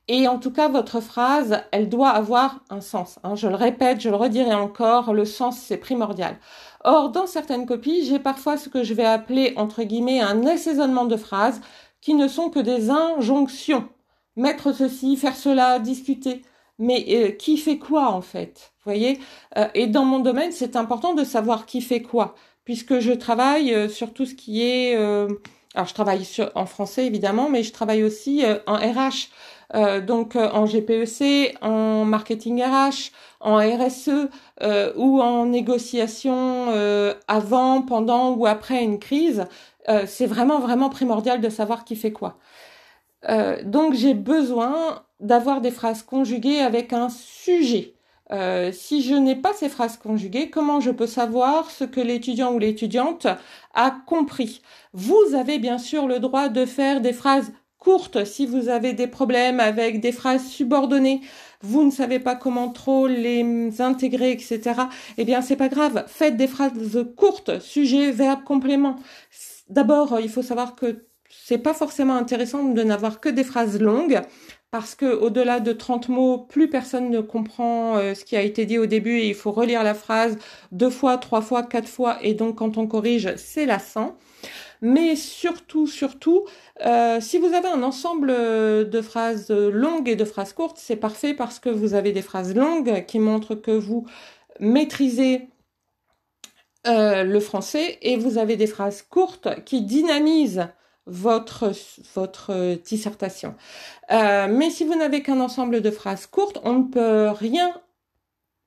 Et 0.10 0.28
en 0.28 0.38
tout 0.38 0.52
cas, 0.52 0.68
votre 0.68 1.00
phrase, 1.02 1.62
elle 1.72 1.88
doit 1.90 2.10
avoir 2.10 2.62
un 2.70 2.82
sens. 2.82 3.20
Hein. 3.24 3.36
Je 3.36 3.48
le 3.48 3.56
répète, 3.56 4.02
je 4.02 4.10
le 4.10 4.16
redirai 4.18 4.54
encore, 4.54 5.14
le 5.14 5.26
sens, 5.26 5.58
c'est 5.60 5.78
primordial. 5.78 6.38
Or, 6.84 7.10
dans 7.12 7.26
certaines 7.28 7.66
copies, 7.66 8.06
j'ai 8.06 8.20
parfois 8.20 8.58
ce 8.58 8.68
que 8.70 8.84
je 8.84 8.94
vais 8.94 9.06
appeler, 9.06 9.54
entre 9.56 9.84
guillemets, 9.84 10.20
un 10.20 10.46
assaisonnement 10.46 11.06
de 11.06 11.16
phrases 11.16 11.62
qui 12.02 12.14
ne 12.16 12.28
sont 12.28 12.50
que 12.50 12.60
des 12.60 12.90
injonctions. 12.90 13.88
Mettre 14.36 14.74
ceci, 14.74 15.16
faire 15.16 15.36
cela, 15.38 15.80
discuter. 15.80 16.42
mais 16.80 17.06
euh, 17.10 17.32
qui 17.32 17.58
fait 17.58 17.78
quoi 17.78 18.10
en 18.12 18.22
fait? 18.22 18.74
Vous 18.80 18.92
voyez? 18.92 19.20
Euh, 19.58 19.68
Et 19.74 19.88
dans 19.88 20.06
mon 20.06 20.20
domaine, 20.20 20.52
c'est 20.52 20.76
important 20.76 21.14
de 21.14 21.24
savoir 21.24 21.66
qui 21.66 21.82
fait 21.82 22.02
quoi, 22.02 22.36
puisque 22.66 23.00
je 23.00 23.12
travaille 23.14 23.74
euh, 23.74 23.90
sur 23.90 24.14
tout 24.14 24.26
ce 24.26 24.36
qui 24.36 24.62
est... 24.64 24.98
alors 25.76 25.88
je 25.88 25.94
travaille 25.94 26.26
en 26.56 26.66
français 26.66 27.06
évidemment, 27.06 27.50
mais 27.50 27.64
je 27.64 27.72
travaille 27.74 28.04
aussi 28.04 28.44
en 28.68 28.76
RH. 28.76 29.30
donc 30.06 30.36
en 30.36 30.66
GPEC, 30.66 31.58
en 31.62 32.06
marketing 32.06 32.62
RH, 32.64 33.12
en 33.40 33.58
RSE 33.58 34.30
ou 34.96 35.22
en 35.22 35.46
négociation 35.48 36.68
avant, 37.28 37.82
pendant 37.82 38.34
ou 38.34 38.46
après 38.46 38.84
une 38.84 39.00
crise, 39.00 39.46
c'est 40.06 40.28
vraiment 40.28 40.60
vraiment 40.60 40.90
primordial 40.90 41.42
de 41.42 41.50
savoir 41.50 41.86
qui 41.86 41.96
fait 41.96 42.12
quoi. 42.12 42.38
donc 43.64 43.94
j'ai 43.96 44.14
besoin 44.14 45.04
d'avoir 45.20 45.62
des 45.62 45.72
phrases 45.72 46.04
conjuguées 46.04 46.60
avec 46.60 46.94
un 46.94 47.10
sujet. 47.10 47.93
Euh, 48.32 48.72
si 48.72 49.04
je 49.04 49.14
n'ai 49.14 49.36
pas 49.36 49.54
ces 49.54 49.70
phrases 49.70 49.98
conjuguées, 49.98 50.50
comment 50.50 50.80
je 50.80 50.92
peux 50.92 51.08
savoir 51.08 51.70
ce 51.70 51.84
que 51.84 52.00
l'étudiant 52.00 52.54
ou 52.54 52.60
l'étudiante 52.60 53.28
a 53.74 53.92
compris? 53.92 54.62
Vous 54.94 55.36
avez 55.36 55.60
bien 55.60 55.78
sûr 55.78 56.08
le 56.08 56.20
droit 56.20 56.50
de 56.50 56.66
faire 56.66 57.02
des 57.02 57.14
phrases 57.14 57.52
courtes 57.84 58.24
si 58.24 58.46
vous 58.46 58.70
avez 58.70 58.94
des 58.94 59.08
problèmes 59.08 59.60
avec 59.60 60.00
des 60.00 60.14
phrases 60.14 60.48
subordonnées, 60.48 61.22
vous 61.62 61.84
ne 61.84 61.92
savez 61.92 62.20
pas 62.20 62.36
comment 62.36 62.70
trop 62.70 63.08
les 63.08 63.82
intégrer, 63.82 64.32
etc. 64.32 64.62
Eh 65.18 65.26
bien, 65.26 65.42
c'est 65.42 65.56
pas 65.56 65.70
grave. 65.70 66.06
Faites 66.08 66.38
des 66.38 66.48
phrases 66.48 67.06
courtes, 67.18 67.60
sujet, 67.60 68.12
verbe, 68.12 68.44
complément. 68.44 68.96
D'abord, 69.70 70.20
il 70.22 70.30
faut 70.30 70.42
savoir 70.42 70.76
que 70.76 71.06
c'est 71.30 71.58
pas 71.58 71.74
forcément 71.74 72.16
intéressant 72.16 72.64
de 72.64 72.84
n'avoir 72.84 73.20
que 73.20 73.30
des 73.30 73.44
phrases 73.44 73.80
longues 73.80 74.22
parce 74.74 74.96
que 74.96 75.06
au-delà 75.06 75.60
de 75.60 75.72
30 75.72 76.10
mots, 76.10 76.40
plus 76.40 76.68
personne 76.68 77.12
ne 77.12 77.22
comprend 77.22 77.96
euh, 77.98 78.16
ce 78.16 78.26
qui 78.26 78.36
a 78.36 78.42
été 78.42 78.66
dit 78.66 78.80
au 78.80 78.88
début 78.88 79.20
et 79.20 79.28
il 79.28 79.36
faut 79.36 79.52
relire 79.52 79.84
la 79.84 79.94
phrase 79.94 80.36
deux 80.72 80.90
fois, 80.90 81.20
trois 81.20 81.42
fois, 81.42 81.62
quatre 81.62 81.88
fois 81.88 82.18
et 82.24 82.34
donc 82.34 82.58
quand 82.58 82.80
on 82.80 82.88
corrige, 82.88 83.36
c'est 83.36 83.68
lassant. 83.68 84.18
Mais 84.82 85.16
surtout, 85.16 85.86
surtout, 85.86 86.46
euh, 86.88 87.22
si 87.22 87.38
vous 87.38 87.54
avez 87.54 87.68
un 87.68 87.84
ensemble 87.84 88.30
de 88.30 89.02
phrases 89.04 89.52
longues 89.52 90.10
et 90.10 90.16
de 90.16 90.26
phrases 90.26 90.54
courtes, 90.54 90.78
c'est 90.80 90.96
parfait 90.96 91.36
parce 91.36 91.60
que 91.60 91.70
vous 91.70 91.94
avez 91.94 92.12
des 92.12 92.24
phrases 92.24 92.56
longues 92.56 93.06
qui 93.06 93.20
montrent 93.20 93.54
que 93.54 93.70
vous 93.70 94.08
maîtrisez 94.60 95.50
euh, 96.88 97.24
le 97.24 97.40
français 97.40 98.00
et 98.02 98.18
vous 98.18 98.40
avez 98.40 98.58
des 98.58 98.68
phrases 98.68 99.04
courtes 99.04 99.50
qui 99.66 99.84
dynamisent 99.84 100.68
votre, 101.06 101.72
votre 102.16 102.76
dissertation. 102.84 103.56
Euh, 104.12 104.48
mais 104.50 104.70
si 104.70 104.86
vous 104.86 104.96
n'avez 104.96 105.22
qu'un 105.22 105.40
ensemble 105.40 105.82
de 105.82 105.92
phrases 105.92 106.26
courtes, 106.26 106.60
on 106.64 106.74
ne 106.74 106.84
peut 106.84 107.30
rien 107.30 107.74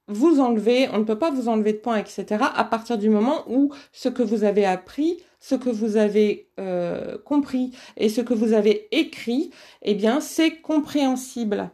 vous 0.09 0.41
enlever, 0.41 0.89
on 0.93 0.99
ne 0.99 1.05
peut 1.05 1.19
pas 1.19 1.31
vous 1.31 1.49
enlever 1.49 1.73
de 1.73 1.79
points, 1.79 1.97
etc. 1.97 2.45
à 2.55 2.65
partir 2.65 2.97
du 2.97 3.11
moment 3.11 3.45
où 3.49 3.73
ce 3.93 4.09
que 4.09 4.23
vous 4.23 4.45
avez 4.45 4.65
appris, 4.65 5.19
ce 5.41 5.55
que 5.55 5.71
vous 5.71 5.97
avez 5.97 6.51
euh, 6.61 7.19
compris 7.19 7.73
et 7.97 8.09
ce 8.09 8.21
que 8.21 8.35
vous 8.35 8.53
avez 8.53 8.89
écrit, 8.93 9.51
eh 9.83 9.95
bien, 9.95 10.21
c'est 10.21 10.61
compréhensible. 10.61 11.71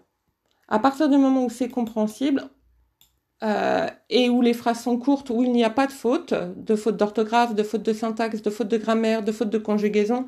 À 0.68 0.78
partir 0.78 1.08
du 1.10 1.18
moment 1.18 1.44
où 1.44 1.50
c'est 1.50 1.68
compréhensible, 1.68 2.48
euh, 3.42 3.88
et 4.08 4.30
où 4.30 4.40
les 4.40 4.52
phrases 4.52 4.82
sont 4.82 4.98
courtes, 4.98 5.30
où 5.30 5.42
il 5.42 5.50
n'y 5.50 5.64
a 5.64 5.70
pas 5.70 5.88
de 5.88 5.92
faute, 5.92 6.32
de 6.32 6.76
faute 6.76 6.96
d'orthographe, 6.96 7.54
de 7.54 7.62
faute 7.64 7.82
de 7.82 7.92
syntaxe, 7.92 8.40
de 8.40 8.50
faute 8.50 8.68
de 8.68 8.76
grammaire, 8.76 9.24
de 9.24 9.32
faute 9.32 9.50
de 9.50 9.58
conjugaison, 9.58 10.26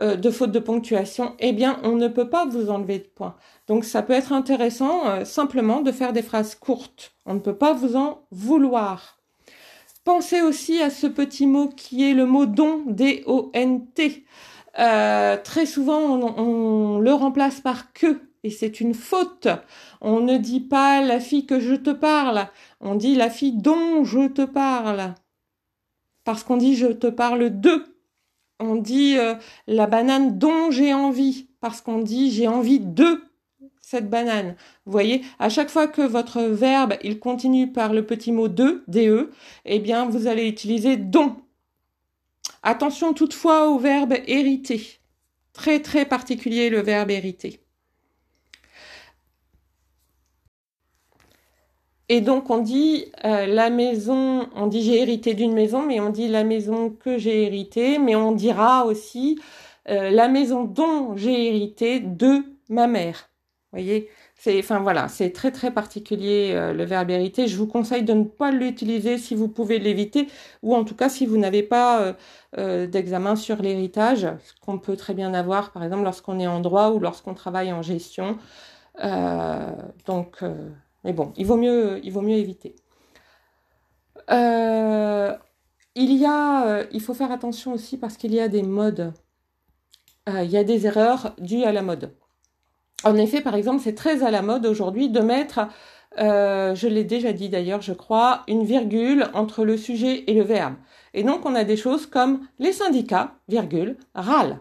euh, 0.00 0.14
de 0.14 0.30
faute 0.30 0.52
de 0.52 0.60
ponctuation, 0.60 1.34
eh 1.40 1.52
bien, 1.52 1.80
on 1.82 1.96
ne 1.96 2.06
peut 2.06 2.28
pas 2.28 2.44
vous 2.46 2.70
enlever 2.70 2.98
de 2.98 3.08
points. 3.14 3.34
Donc, 3.66 3.84
ça 3.84 4.02
peut 4.02 4.12
être 4.12 4.32
intéressant 4.32 5.08
euh, 5.08 5.24
simplement 5.24 5.80
de 5.80 5.90
faire 5.90 6.12
des 6.12 6.22
phrases 6.22 6.54
courtes. 6.54 7.14
On 7.24 7.34
ne 7.34 7.40
peut 7.40 7.56
pas 7.56 7.72
vous 7.72 7.96
en 7.96 8.22
vouloir. 8.30 9.18
Pensez 10.04 10.40
aussi 10.40 10.80
à 10.80 10.90
ce 10.90 11.08
petit 11.08 11.48
mot 11.48 11.68
qui 11.68 12.08
est 12.08 12.14
le 12.14 12.26
mot 12.26 12.46
don, 12.46 12.84
D-O-N-T. 12.86 14.24
très 14.74 15.66
souvent, 15.66 15.98
on 15.98 17.00
le 17.00 17.12
remplace 17.12 17.60
par 17.60 17.92
que 17.92 18.20
et 18.42 18.50
c'est 18.50 18.80
une 18.80 18.94
faute. 18.94 19.48
On 20.00 20.20
ne 20.20 20.36
dit 20.36 20.60
pas 20.60 21.02
la 21.02 21.20
fille 21.20 21.46
que 21.46 21.60
je 21.60 21.74
te 21.74 21.90
parle, 21.90 22.48
on 22.80 22.94
dit 22.94 23.14
la 23.14 23.30
fille 23.30 23.56
dont 23.56 24.04
je 24.04 24.28
te 24.28 24.42
parle. 24.42 25.14
Parce 26.24 26.42
qu'on 26.42 26.56
dit 26.56 26.76
je 26.76 26.88
te 26.88 27.06
parle 27.06 27.60
de. 27.60 27.84
On 28.58 28.76
dit 28.76 29.18
euh, 29.18 29.34
la 29.66 29.86
banane 29.86 30.38
dont 30.38 30.70
j'ai 30.70 30.94
envie, 30.94 31.48
parce 31.60 31.80
qu'on 31.80 31.98
dit 31.98 32.30
j'ai 32.30 32.48
envie 32.48 32.80
de 32.80 33.22
cette 33.80 34.10
banane. 34.10 34.56
Vous 34.84 34.92
voyez, 34.92 35.22
à 35.38 35.48
chaque 35.48 35.70
fois 35.70 35.86
que 35.86 36.02
votre 36.02 36.42
verbe 36.42 36.94
il 37.04 37.20
continue 37.20 37.70
par 37.70 37.92
le 37.92 38.04
petit 38.04 38.32
mot 38.32 38.48
de, 38.48 38.82
de, 38.88 39.30
eh 39.64 39.78
bien 39.78 40.06
vous 40.06 40.26
allez 40.26 40.48
utiliser 40.48 40.96
dont. 40.96 41.36
Attention 42.62 43.14
toutefois 43.14 43.68
au 43.68 43.78
verbe 43.78 44.14
hériter. 44.26 44.98
Très 45.52 45.80
très 45.80 46.04
particulier 46.04 46.68
le 46.68 46.80
verbe 46.80 47.10
hériter. 47.12 47.65
Et 52.08 52.20
donc 52.20 52.50
on 52.50 52.58
dit 52.58 53.06
euh, 53.24 53.46
la 53.46 53.70
maison, 53.70 54.48
on 54.54 54.66
dit 54.68 54.82
j'ai 54.82 55.00
hérité 55.02 55.34
d'une 55.34 55.52
maison, 55.52 55.82
mais 55.82 55.98
on 56.00 56.10
dit 56.10 56.28
la 56.28 56.44
maison 56.44 56.90
que 56.90 57.18
j'ai 57.18 57.44
héritée, 57.44 57.98
mais 57.98 58.14
on 58.14 58.32
dira 58.32 58.86
aussi 58.86 59.40
euh, 59.88 60.10
la 60.10 60.28
maison 60.28 60.64
dont 60.64 61.16
j'ai 61.16 61.48
hérité 61.48 62.00
de 62.00 62.44
ma 62.68 62.86
mère. 62.86 63.28
Vous 63.72 63.80
voyez, 63.80 64.08
c'est, 64.36 64.58
enfin 64.60 64.78
voilà, 64.80 65.08
c'est 65.08 65.32
très 65.32 65.50
très 65.50 65.72
particulier 65.72 66.52
euh, 66.54 66.72
le 66.72 66.84
verbe 66.84 67.10
hériter. 67.10 67.48
Je 67.48 67.56
vous 67.56 67.66
conseille 67.66 68.04
de 68.04 68.12
ne 68.12 68.24
pas 68.24 68.52
l'utiliser 68.52 69.18
si 69.18 69.34
vous 69.34 69.48
pouvez 69.48 69.80
l'éviter, 69.80 70.28
ou 70.62 70.76
en 70.76 70.84
tout 70.84 70.94
cas 70.94 71.08
si 71.08 71.26
vous 71.26 71.38
n'avez 71.38 71.62
pas 71.62 72.14
d'examen 72.56 73.36
sur 73.36 73.56
l'héritage, 73.60 74.28
ce 74.42 74.52
qu'on 74.64 74.78
peut 74.78 74.96
très 74.96 75.12
bien 75.14 75.34
avoir, 75.34 75.72
par 75.72 75.84
exemple 75.84 76.04
lorsqu'on 76.04 76.38
est 76.40 76.46
en 76.46 76.60
droit 76.60 76.90
ou 76.90 77.00
lorsqu'on 77.00 77.34
travaille 77.34 77.72
en 77.72 77.82
gestion. 77.82 78.38
donc 80.06 80.42
mais 81.06 81.12
bon, 81.12 81.32
il 81.36 81.46
vaut 81.46 81.56
mieux, 81.56 82.00
éviter. 82.36 82.74
Euh, 84.32 85.32
il 85.94 86.12
y 86.12 86.26
a, 86.26 86.66
euh, 86.66 86.84
il 86.90 87.00
faut 87.00 87.14
faire 87.14 87.30
attention 87.30 87.72
aussi 87.72 87.96
parce 87.96 88.16
qu'il 88.16 88.34
y 88.34 88.40
a 88.40 88.48
des 88.48 88.64
modes. 88.64 89.12
Euh, 90.28 90.42
il 90.42 90.50
y 90.50 90.56
a 90.56 90.64
des 90.64 90.84
erreurs 90.84 91.32
dues 91.38 91.62
à 91.62 91.70
la 91.70 91.82
mode. 91.82 92.12
En 93.04 93.14
effet, 93.14 93.40
par 93.40 93.54
exemple, 93.54 93.80
c'est 93.84 93.94
très 93.94 94.24
à 94.24 94.32
la 94.32 94.42
mode 94.42 94.66
aujourd'hui 94.66 95.08
de 95.08 95.20
mettre, 95.20 95.68
je 96.18 96.88
l'ai 96.88 97.04
déjà 97.04 97.32
dit 97.32 97.50
d'ailleurs, 97.50 97.82
je 97.82 97.92
crois, 97.92 98.42
une 98.48 98.64
virgule 98.64 99.28
entre 99.32 99.64
le 99.64 99.76
sujet 99.76 100.24
et 100.26 100.34
le 100.34 100.42
verbe. 100.42 100.74
Et 101.14 101.22
donc, 101.22 101.46
on 101.46 101.54
a 101.54 101.62
des 101.62 101.76
choses 101.76 102.06
comme 102.06 102.48
les 102.58 102.72
syndicats, 102.72 103.36
virgule, 103.46 103.96
râlent. 104.16 104.58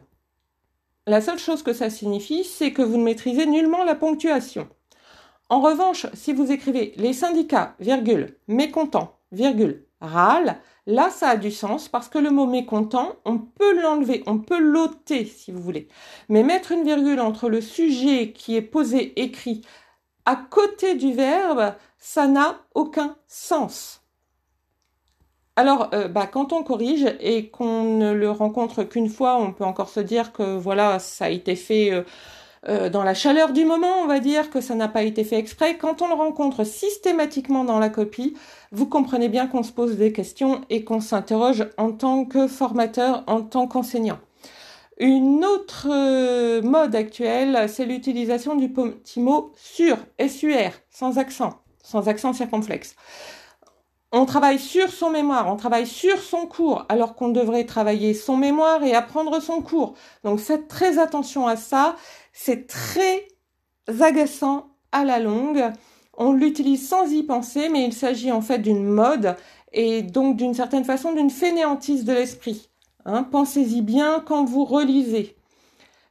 La 1.08 1.22
seule 1.22 1.40
chose 1.40 1.64
que 1.64 1.74
ça 1.74 1.90
signifie, 1.90 2.44
c'est 2.44 2.72
que 2.72 2.84
vous 2.84 2.98
ne 2.98 3.04
maîtrisez 3.04 3.48
nullement 3.48 3.84
la 3.84 3.96
ponctuation. 3.96 4.68
En 5.50 5.62
revanche, 5.62 6.08
si 6.14 6.34
vous 6.34 6.52
écrivez 6.52 6.94
les 6.98 7.14
syndicats, 7.14 7.76
virgule, 7.80 8.38
mécontents, 8.48 9.20
virgule, 9.32 9.86
râle, 10.02 10.58
là 10.88 11.10
ça 11.12 11.30
a 11.30 11.38
du 11.38 11.52
sens 11.52 11.88
parce 11.88 12.10
que 12.10 12.18
le 12.18 12.32
mot 12.32 12.48
mécontent, 12.48 13.16
on 13.26 13.38
peut 13.38 13.80
l'enlever, 13.80 14.24
on 14.26 14.40
peut 14.40 14.60
l'ôter 14.60 15.26
si 15.26 15.52
vous 15.52 15.62
voulez. 15.62 15.88
Mais 16.30 16.42
mettre 16.42 16.72
une 16.72 16.84
virgule 16.84 17.20
entre 17.20 17.50
le 17.50 17.62
sujet 17.62 18.32
qui 18.32 18.56
est 18.56 18.62
posé, 18.62 19.20
écrit, 19.22 19.62
à 20.26 20.36
côté 20.36 20.96
du 20.96 21.14
verbe, 21.14 21.76
ça 22.00 22.28
n'a 22.28 22.60
aucun 22.74 23.16
sens. 23.28 24.02
Alors, 25.56 25.90
euh, 25.94 26.08
bah, 26.08 26.28
quand 26.28 26.52
on 26.54 26.64
corrige 26.64 27.06
et 27.22 27.50
qu'on 27.50 27.84
ne 27.84 28.12
le 28.12 28.30
rencontre 28.30 28.84
qu'une 28.84 29.10
fois, 29.10 29.38
on 29.38 29.54
peut 29.54 29.64
encore 29.64 29.90
se 29.90 30.02
dire 30.02 30.34
que 30.34 30.58
voilà, 30.58 31.00
ça 31.00 31.26
a 31.26 31.30
été 31.30 31.56
fait 31.56 31.92
euh, 31.94 32.04
euh, 32.68 32.90
dans 32.90 33.04
la 33.04 33.14
chaleur 33.14 33.54
du 33.54 33.64
moment, 33.64 34.00
on 34.02 34.08
va 34.08 34.20
dire 34.20 34.50
que 34.50 34.60
ça 34.60 34.74
n'a 34.74 34.88
pas 34.88 35.04
été 35.04 35.24
fait 35.24 35.38
exprès. 35.38 35.78
Quand 35.78 36.02
on 36.02 36.08
le 36.08 36.16
rencontre 36.16 36.64
systématiquement 36.64 37.64
dans 37.64 37.80
la 37.80 37.90
copie, 37.90 38.36
vous 38.72 38.88
comprenez 38.88 39.30
bien 39.30 39.48
qu'on 39.48 39.64
se 39.64 39.72
pose 39.72 39.98
des 39.98 40.12
questions 40.12 40.62
et 40.70 40.84
qu'on 40.84 41.00
s'interroge 41.00 41.68
en 41.78 41.92
tant 41.92 42.26
que 42.26 42.48
formateur, 42.48 43.24
en 43.28 43.42
tant 43.42 43.68
qu'enseignant. 43.68 44.20
Une 44.98 45.44
autre 45.44 45.88
euh, 45.92 46.62
mode 46.62 46.96
actuelle, 46.96 47.68
c'est 47.70 47.86
l'utilisation 47.86 48.56
du 48.56 48.70
petit 48.70 49.20
mot 49.20 49.52
sur, 49.56 49.98
SUR, 50.28 50.72
sans 50.90 51.18
accent, 51.18 51.60
sans 51.84 52.08
accent 52.08 52.34
circonflexe. 52.34 52.96
On 54.14 54.26
travaille 54.26 54.60
sur 54.60 54.90
son 54.90 55.10
mémoire, 55.10 55.52
on 55.52 55.58
travaille 55.58 55.86
sur 55.86 56.20
son 56.20 56.46
cours, 56.46 56.86
alors 56.88 57.16
qu'on 57.16 57.28
devrait 57.28 57.66
travailler 57.66 58.14
son 58.14 58.38
mémoire 58.38 58.82
et 58.84 58.96
apprendre 58.96 59.42
son 59.42 59.62
cours. 59.62 59.96
Donc 60.24 60.40
faites 60.40 60.70
très 60.70 61.00
attention 61.00 61.48
à 61.48 61.58
ça 61.58 61.98
c'est 62.38 62.68
très 62.68 63.30
agaçant 64.02 64.68
à 64.92 65.06
la 65.06 65.20
longue. 65.20 65.64
On 66.18 66.34
l'utilise 66.34 66.88
sans 66.88 67.10
y 67.10 67.24
penser, 67.24 67.70
mais 67.70 67.86
il 67.86 67.94
s'agit 67.94 68.32
en 68.32 68.42
fait 68.42 68.60
d'une 68.60 68.84
mode 68.84 69.38
et 69.72 70.02
donc 70.02 70.36
d'une 70.36 70.54
certaine 70.54 70.84
façon 70.84 71.14
d'une 71.14 71.30
fainéantise 71.30 72.04
de 72.04 72.12
l'esprit. 72.12 72.70
Hein. 73.06 73.24
Pensez-y 73.24 73.82
bien 73.82 74.22
quand 74.26 74.44
vous 74.44 74.66
relisez. 74.66 75.38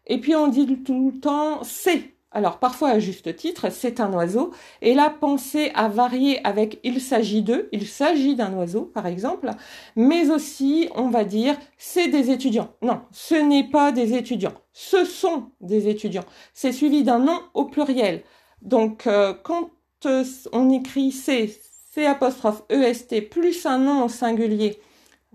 Et 0.07 0.19
puis 0.19 0.35
on 0.35 0.49
dit 0.49 0.67
tout 0.83 1.13
le 1.13 1.21
temps 1.21 1.63
c'est 1.63 2.14
alors 2.35 2.59
parfois 2.59 2.91
à 2.91 2.99
juste 2.99 3.35
titre, 3.37 3.71
c'est 3.71 4.01
un 4.01 4.13
oiseau, 4.13 4.51
et 4.83 4.93
là 4.93 5.09
pensez 5.09 5.71
à 5.75 5.89
varier 5.89 6.45
avec 6.45 6.81
il 6.83 7.01
s'agit 7.01 7.43
d'eux, 7.43 7.69
il 7.73 7.87
s'agit 7.87 8.35
d'un 8.35 8.53
oiseau 8.53 8.83
par 8.83 9.07
exemple, 9.07 9.51
mais 9.97 10.31
aussi 10.31 10.89
on 10.97 11.09
va 11.09 11.25
dire 11.25 11.57
c'est 11.79 12.09
des 12.09 12.31
étudiants. 12.31 12.69
Non, 12.83 13.01
ce 13.13 13.37
n'est 13.37 13.71
pas 13.71 13.93
des 13.93 14.15
étudiants, 14.15 14.55
ce 14.73 15.05
sont 15.05 15.51
des 15.61 15.89
étudiants. 15.89 16.25
C'est 16.53 16.73
suivi 16.73 17.05
d'un 17.05 17.21
nom 17.21 17.41
au 17.55 17.65
pluriel. 17.65 18.23
Donc 18.61 19.07
euh, 19.07 19.33
quand 19.43 19.71
euh, 20.07 20.25
on 20.53 20.71
écrit 20.71 21.13
C, 21.13 21.55
C 21.93 22.05
apostrophe 22.05 22.65
EST 22.69 23.31
plus 23.31 23.65
un 23.65 23.79
nom 23.79 24.05
au 24.05 24.09
singulier, 24.09 24.81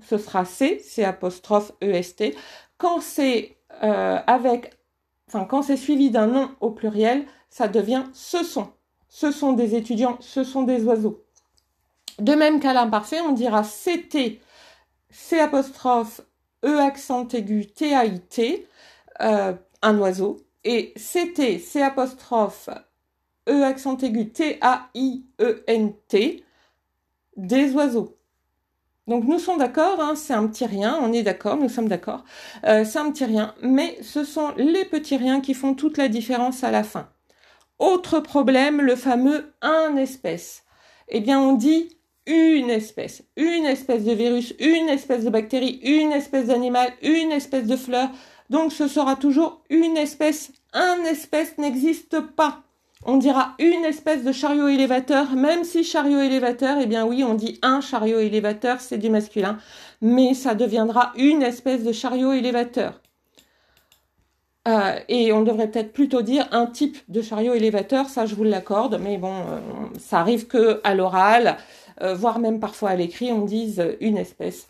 ce 0.07 0.17
sera 0.17 0.45
C, 0.45 0.79
C 0.83 1.03
apostrophe 1.03 1.71
EST. 1.81 2.35
Quand 2.77 3.01
c'est 3.01 3.57
euh, 3.83 4.19
avec 4.27 4.78
enfin 5.29 5.45
quand 5.45 5.61
c'est 5.61 5.77
suivi 5.77 6.09
d'un 6.09 6.25
nom 6.25 6.49
au 6.59 6.71
pluriel, 6.71 7.25
ça 7.51 7.67
devient 7.67 8.05
ce 8.13 8.43
sont. 8.43 8.69
Ce 9.07 9.31
sont 9.31 9.53
des 9.53 9.75
étudiants, 9.75 10.17
ce 10.19 10.43
sont 10.43 10.63
des 10.63 10.83
oiseaux. 10.83 11.23
De 12.17 12.33
même 12.33 12.59
qu'à 12.59 12.73
l'imparfait, 12.73 13.21
on 13.21 13.31
dira 13.31 13.63
c'était, 13.63 14.41
C 15.09 15.37
E 16.65 16.79
accent 16.79 17.27
aigu, 17.29 17.67
T-A-I-T, 17.67 18.67
euh, 19.21 19.53
un 19.81 19.97
oiseau. 19.97 20.37
Et 20.65 20.91
c'était, 20.97 21.59
C 21.59 21.81
apostrophe, 21.81 22.69
E 23.47 23.63
accent 23.63 23.97
aigu, 23.97 24.29
T-A-I-E-N-T, 24.31 24.83
des 27.37 27.73
oiseaux. 27.73 28.18
Donc 29.09 29.23
nous 29.23 29.39
sommes 29.39 29.57
d'accord, 29.57 29.99
hein, 29.99 30.13
c'est 30.15 30.35
un 30.35 30.45
petit 30.45 30.67
rien, 30.67 30.99
on 31.01 31.11
est 31.11 31.23
d'accord, 31.23 31.57
nous 31.57 31.67
sommes 31.67 31.87
d'accord, 31.87 32.23
euh, 32.65 32.85
c'est 32.85 32.99
un 32.99 33.11
petit 33.11 33.25
rien, 33.25 33.55
mais 33.63 33.97
ce 34.03 34.23
sont 34.23 34.53
les 34.55 34.85
petits 34.85 35.17
riens 35.17 35.41
qui 35.41 35.55
font 35.55 35.73
toute 35.73 35.97
la 35.97 36.07
différence 36.07 36.63
à 36.63 36.69
la 36.69 36.83
fin. 36.83 37.09
Autre 37.79 38.19
problème, 38.19 38.81
le 38.81 38.95
fameux 38.95 39.51
un 39.63 39.95
espèce. 39.95 40.61
Eh 41.07 41.21
bien 41.21 41.41
on 41.41 41.53
dit 41.53 41.97
une 42.27 42.69
espèce, 42.69 43.23
une 43.35 43.65
espèce 43.65 44.03
de 44.03 44.11
virus, 44.11 44.53
une 44.59 44.89
espèce 44.89 45.23
de 45.25 45.31
bactérie, 45.31 45.79
une 45.81 46.11
espèce 46.11 46.45
d'animal, 46.45 46.93
une 47.01 47.31
espèce 47.31 47.65
de 47.65 47.77
fleur. 47.77 48.11
Donc 48.51 48.71
ce 48.71 48.87
sera 48.87 49.15
toujours 49.15 49.63
une 49.71 49.97
espèce. 49.97 50.51
Un 50.71 51.03
espèce 51.05 51.57
n'existe 51.57 52.19
pas 52.19 52.61
on 53.05 53.17
dira 53.17 53.55
une 53.59 53.85
espèce 53.85 54.23
de 54.23 54.31
chariot 54.31 54.67
élévateur, 54.67 55.31
même 55.31 55.63
si 55.63 55.83
chariot 55.83 56.19
élévateur, 56.19 56.77
eh 56.81 56.85
bien 56.85 57.05
oui, 57.05 57.23
on 57.23 57.33
dit 57.33 57.59
un 57.61 57.81
chariot 57.81 58.19
élévateur, 58.19 58.81
c'est 58.81 58.97
du 58.97 59.09
masculin, 59.09 59.57
mais 60.01 60.33
ça 60.33 60.55
deviendra 60.55 61.13
une 61.15 61.41
espèce 61.41 61.83
de 61.83 61.91
chariot 61.91 62.33
élévateur. 62.33 63.01
Euh, 64.67 64.99
et 65.07 65.31
on 65.31 65.41
devrait 65.43 65.71
peut-être 65.71 65.93
plutôt 65.93 66.21
dire 66.21 66.47
un 66.51 66.65
type 66.67 66.97
de 67.07 67.21
chariot 67.21 67.53
élévateur, 67.53 68.07
ça 68.09 68.25
je 68.25 68.35
vous 68.35 68.43
l'accorde, 68.43 68.99
mais 69.01 69.17
bon, 69.17 69.33
euh, 69.33 69.59
ça 69.97 70.19
arrive 70.19 70.47
que 70.47 70.81
à 70.83 70.93
l'oral, 70.93 71.57
euh, 72.01 72.13
voire 72.13 72.39
même 72.39 72.59
parfois 72.59 72.89
à 72.91 72.95
l'écrit, 72.95 73.31
on 73.31 73.45
dise 73.45 73.83
une 74.01 74.17
espèce. 74.17 74.67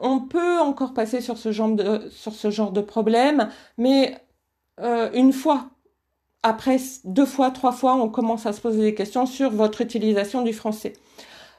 on 0.00 0.20
peut 0.20 0.58
encore 0.58 0.94
passer 0.94 1.20
sur 1.20 1.38
ce 1.38 1.52
genre 1.52 1.70
de, 1.70 2.08
sur 2.10 2.32
ce 2.34 2.50
genre 2.50 2.72
de 2.72 2.80
problème, 2.80 3.48
mais 3.78 4.16
une 5.14 5.32
fois 5.32 5.70
après 6.44 6.76
deux 7.04 7.26
fois, 7.26 7.50
trois 7.50 7.72
fois, 7.72 7.96
on 7.96 8.08
commence 8.10 8.46
à 8.46 8.52
se 8.52 8.60
poser 8.60 8.82
des 8.82 8.94
questions 8.94 9.24
sur 9.26 9.50
votre 9.50 9.80
utilisation 9.80 10.42
du 10.42 10.52
français. 10.52 10.92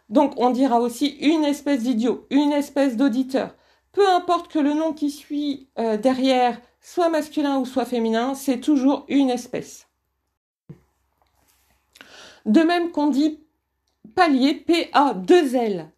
Donc 0.10 0.36
on 0.38 0.52
dira 0.52 0.80
aussi 0.80 1.08
une 1.20 1.44
espèce 1.44 1.82
d'idiot, 1.82 2.28
une 2.30 2.52
espèce 2.52 2.96
d'auditeur. 2.96 3.56
Peu 3.92 4.08
importe 4.08 4.52
que 4.52 4.60
le 4.60 4.74
nom 4.74 4.94
qui 4.94 5.10
suit 5.10 5.68
euh, 5.80 5.98
derrière 5.98 6.62
soit 6.82 7.10
masculin 7.10 7.58
ou 7.58 7.66
soit 7.66 7.86
féminin, 7.86 8.36
c'est 8.36 8.60
toujours 8.60 9.06
une 9.08 9.32
espèce. 9.32 9.88
De 12.46 12.62
même 12.62 12.92
qu'on 12.92 13.08
dit 13.08 13.40
palier, 14.14 14.54
P-A-2-L-I-E-R, 14.54 15.90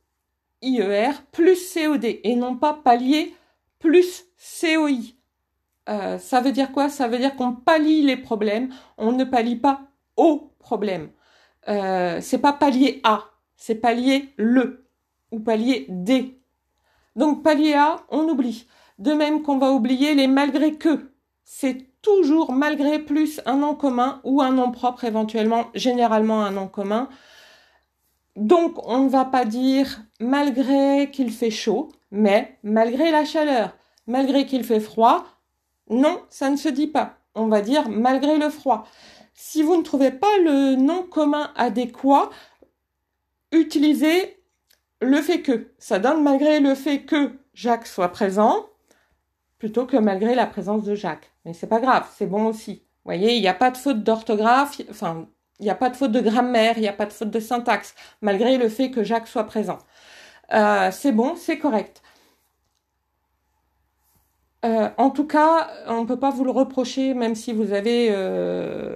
plus 1.33 1.57
C-O-D, 1.57 2.21
et 2.23 2.35
non 2.37 2.55
pas 2.55 2.73
palier 2.73 3.35
plus 3.79 4.23
C-O-I. 4.37 5.16
Euh, 5.89 6.17
ça 6.17 6.41
veut 6.41 6.51
dire 6.51 6.71
quoi? 6.71 6.89
Ça 6.89 7.07
veut 7.07 7.17
dire 7.17 7.35
qu'on 7.35 7.53
pallie 7.53 8.01
les 8.01 8.17
problèmes, 8.17 8.69
on 8.97 9.11
ne 9.11 9.23
pallie 9.23 9.55
pas 9.55 9.81
au 10.17 10.51
problème. 10.59 11.09
Euh, 11.69 12.19
c'est 12.21 12.39
pas 12.39 12.53
pallier 12.53 13.01
à, 13.03 13.25
c'est 13.55 13.75
pallier 13.75 14.33
le 14.37 14.85
ou 15.31 15.39
pallier 15.39 15.85
des. 15.89 16.39
Donc 17.15 17.43
pallier 17.43 17.73
à, 17.73 17.97
on 18.09 18.27
oublie. 18.27 18.67
De 18.99 19.13
même 19.13 19.43
qu'on 19.43 19.57
va 19.57 19.71
oublier 19.71 20.15
les 20.15 20.27
malgré 20.27 20.73
que. 20.75 21.11
C'est 21.43 21.85
toujours 22.01 22.51
malgré 22.51 22.99
plus 22.99 23.41
un 23.45 23.57
nom 23.57 23.75
commun 23.75 24.21
ou 24.23 24.41
un 24.41 24.51
nom 24.51 24.71
propre 24.71 25.03
éventuellement, 25.05 25.67
généralement 25.73 26.43
un 26.43 26.51
nom 26.51 26.67
commun. 26.67 27.09
Donc 28.35 28.85
on 28.87 28.99
ne 28.99 29.09
va 29.09 29.25
pas 29.25 29.45
dire 29.45 30.01
malgré 30.19 31.09
qu'il 31.11 31.31
fait 31.31 31.51
chaud, 31.51 31.89
mais 32.11 32.57
malgré 32.63 33.11
la 33.11 33.25
chaleur. 33.25 33.75
Malgré 34.07 34.45
qu'il 34.45 34.63
fait 34.63 34.79
froid, 34.79 35.25
non, 35.89 36.21
ça 36.29 36.49
ne 36.49 36.57
se 36.57 36.69
dit 36.69 36.87
pas. 36.87 37.17
On 37.35 37.47
va 37.47 37.61
dire 37.61 37.89
malgré 37.89 38.37
le 38.37 38.49
froid. 38.49 38.87
Si 39.33 39.61
vous 39.61 39.77
ne 39.77 39.83
trouvez 39.83 40.11
pas 40.11 40.37
le 40.43 40.75
nom 40.75 41.03
commun 41.03 41.51
adéquat, 41.55 42.29
utilisez 43.51 44.43
le 45.01 45.21
fait 45.21 45.41
que. 45.41 45.71
Ça 45.77 45.99
donne 45.99 46.23
malgré 46.23 46.59
le 46.59 46.75
fait 46.75 47.03
que 47.03 47.39
Jacques 47.53 47.87
soit 47.87 48.09
présent, 48.09 48.67
plutôt 49.59 49.85
que 49.85 49.97
malgré 49.97 50.35
la 50.35 50.47
présence 50.47 50.83
de 50.83 50.95
Jacques. 50.95 51.31
Mais 51.45 51.53
c'est 51.53 51.67
pas 51.67 51.79
grave, 51.79 52.07
c'est 52.17 52.25
bon 52.25 52.45
aussi. 52.45 52.83
Vous 53.05 53.13
voyez, 53.13 53.35
il 53.35 53.41
n'y 53.41 53.47
a 53.47 53.53
pas 53.53 53.71
de 53.71 53.77
faute 53.77 54.03
d'orthographe, 54.03 54.81
enfin, 54.89 55.27
il 55.59 55.63
n'y 55.63 55.69
a 55.69 55.75
pas 55.75 55.89
de 55.89 55.95
faute 55.95 56.11
de 56.11 56.19
grammaire, 56.19 56.77
il 56.77 56.81
n'y 56.81 56.87
a 56.87 56.93
pas 56.93 57.05
de 57.05 57.13
faute 57.13 57.31
de 57.31 57.39
syntaxe, 57.39 57.95
malgré 58.21 58.57
le 58.57 58.69
fait 58.69 58.91
que 58.91 59.03
Jacques 59.03 59.27
soit 59.27 59.45
présent. 59.45 59.79
Euh, 60.53 60.91
c'est 60.91 61.11
bon, 61.11 61.35
c'est 61.35 61.57
correct. 61.57 62.01
Euh, 64.65 64.89
en 64.97 65.11
tout 65.11 65.25
cas, 65.25 65.69
on 65.87 66.01
ne 66.01 66.07
peut 66.07 66.19
pas 66.19 66.31
vous 66.31 66.43
le 66.43 66.51
reprocher, 66.51 67.13
même 67.13 67.35
si 67.35 67.53
vous 67.53 67.73
avez 67.73 68.07
euh, 68.11 68.95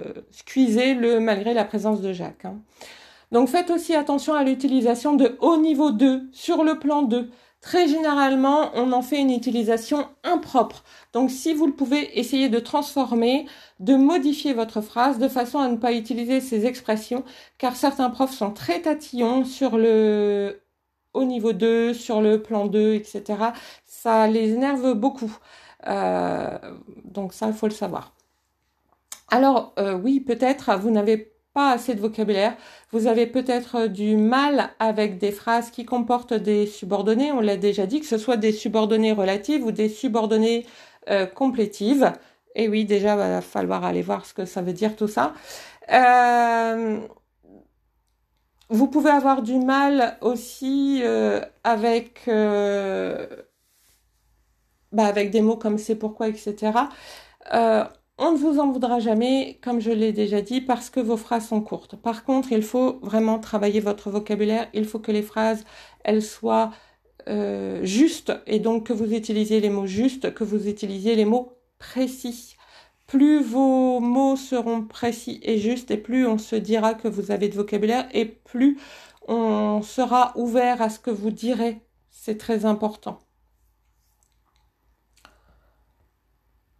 le 0.56 1.18
malgré 1.18 1.54
la 1.54 1.64
présence 1.64 2.00
de 2.00 2.12
Jacques. 2.12 2.44
Hein. 2.44 2.60
Donc 3.30 3.48
faites 3.48 3.70
aussi 3.70 3.94
attention 3.94 4.34
à 4.34 4.44
l'utilisation 4.44 5.14
de 5.14 5.36
haut 5.40 5.56
niveau 5.56 5.90
2 5.90 6.28
sur 6.32 6.64
le 6.64 6.78
plan 6.78 7.02
2. 7.02 7.30
Très 7.62 7.86
généralement, 7.86 8.72
on 8.74 8.92
en 8.92 9.02
fait 9.02 9.20
une 9.20 9.30
utilisation 9.30 10.08
impropre. 10.24 10.82
Donc 11.12 11.30
si 11.30 11.54
vous 11.54 11.66
le 11.66 11.72
pouvez, 11.72 12.18
essayez 12.18 12.48
de 12.48 12.58
transformer, 12.58 13.46
de 13.78 13.94
modifier 13.94 14.52
votre 14.52 14.80
phrase 14.80 15.18
de 15.18 15.28
façon 15.28 15.60
à 15.60 15.68
ne 15.68 15.76
pas 15.76 15.92
utiliser 15.92 16.40
ces 16.40 16.66
expressions, 16.66 17.24
car 17.58 17.76
certains 17.76 18.10
profs 18.10 18.34
sont 18.34 18.50
très 18.50 18.80
tatillons 18.82 19.44
sur 19.44 19.78
le 19.78 20.61
au 21.14 21.24
niveau 21.24 21.52
2, 21.52 21.94
sur 21.94 22.20
le 22.20 22.42
plan 22.42 22.66
2, 22.66 22.94
etc. 22.94 23.22
Ça 23.86 24.26
les 24.26 24.52
énerve 24.52 24.94
beaucoup. 24.94 25.32
Euh, 25.86 26.58
donc 27.04 27.32
ça, 27.32 27.48
il 27.48 27.54
faut 27.54 27.66
le 27.66 27.72
savoir. 27.72 28.14
Alors 29.30 29.72
euh, 29.78 29.94
oui, 29.94 30.20
peut-être 30.20 30.78
vous 30.78 30.90
n'avez 30.90 31.32
pas 31.54 31.72
assez 31.72 31.94
de 31.94 32.00
vocabulaire. 32.00 32.56
Vous 32.92 33.06
avez 33.06 33.26
peut-être 33.26 33.86
du 33.86 34.16
mal 34.16 34.70
avec 34.78 35.18
des 35.18 35.32
phrases 35.32 35.70
qui 35.70 35.84
comportent 35.84 36.34
des 36.34 36.66
subordonnées. 36.66 37.32
On 37.32 37.40
l'a 37.40 37.56
déjà 37.56 37.86
dit, 37.86 38.00
que 38.00 38.06
ce 38.06 38.18
soit 38.18 38.36
des 38.36 38.52
subordonnées 38.52 39.12
relatives 39.12 39.64
ou 39.64 39.72
des 39.72 39.88
subordonnées 39.88 40.66
euh, 41.10 41.26
complétives. 41.26 42.12
Et 42.54 42.68
oui, 42.68 42.84
déjà, 42.84 43.12
il 43.12 43.18
va 43.18 43.40
falloir 43.40 43.84
aller 43.84 44.02
voir 44.02 44.26
ce 44.26 44.34
que 44.34 44.44
ça 44.44 44.62
veut 44.62 44.72
dire 44.72 44.96
tout 44.96 45.08
ça. 45.08 45.34
Vous 48.72 48.88
pouvez 48.88 49.10
avoir 49.10 49.42
du 49.42 49.58
mal 49.58 50.18
aussi 50.20 51.02
avec 51.64 52.28
bah, 54.92 55.06
avec 55.06 55.30
des 55.30 55.40
mots 55.40 55.56
comme 55.56 55.78
c'est 55.78 55.96
pourquoi, 55.96 56.28
etc. 56.28 56.72
Euh, 57.54 57.84
on 58.18 58.32
ne 58.32 58.36
vous 58.36 58.58
en 58.58 58.70
voudra 58.70 59.00
jamais, 59.00 59.58
comme 59.62 59.80
je 59.80 59.90
l'ai 59.90 60.12
déjà 60.12 60.42
dit, 60.42 60.60
parce 60.60 60.90
que 60.90 61.00
vos 61.00 61.16
phrases 61.16 61.48
sont 61.48 61.62
courtes. 61.62 61.96
Par 61.96 62.24
contre, 62.24 62.52
il 62.52 62.62
faut 62.62 62.98
vraiment 63.02 63.38
travailler 63.38 63.80
votre 63.80 64.10
vocabulaire. 64.10 64.68
Il 64.74 64.84
faut 64.84 64.98
que 64.98 65.10
les 65.12 65.22
phrases, 65.22 65.64
elles 66.04 66.22
soient 66.22 66.72
euh, 67.28 67.84
justes 67.84 68.32
et 68.46 68.58
donc 68.58 68.86
que 68.86 68.92
vous 68.92 69.12
utilisiez 69.14 69.60
les 69.60 69.70
mots 69.70 69.86
justes, 69.86 70.34
que 70.34 70.44
vous 70.44 70.68
utilisiez 70.68 71.16
les 71.16 71.24
mots 71.24 71.58
précis. 71.78 72.56
Plus 73.06 73.42
vos 73.42 74.00
mots 74.00 74.36
seront 74.36 74.82
précis 74.82 75.40
et 75.42 75.58
justes 75.58 75.90
et 75.90 75.96
plus 75.96 76.26
on 76.26 76.38
se 76.38 76.56
dira 76.56 76.94
que 76.94 77.08
vous 77.08 77.30
avez 77.30 77.48
de 77.48 77.54
vocabulaire 77.54 78.08
et 78.12 78.24
plus 78.24 78.78
on 79.28 79.82
sera 79.82 80.32
ouvert 80.36 80.82
à 80.82 80.88
ce 80.90 80.98
que 80.98 81.10
vous 81.10 81.30
direz. 81.30 81.82
C'est 82.10 82.38
très 82.38 82.64
important. 82.64 83.18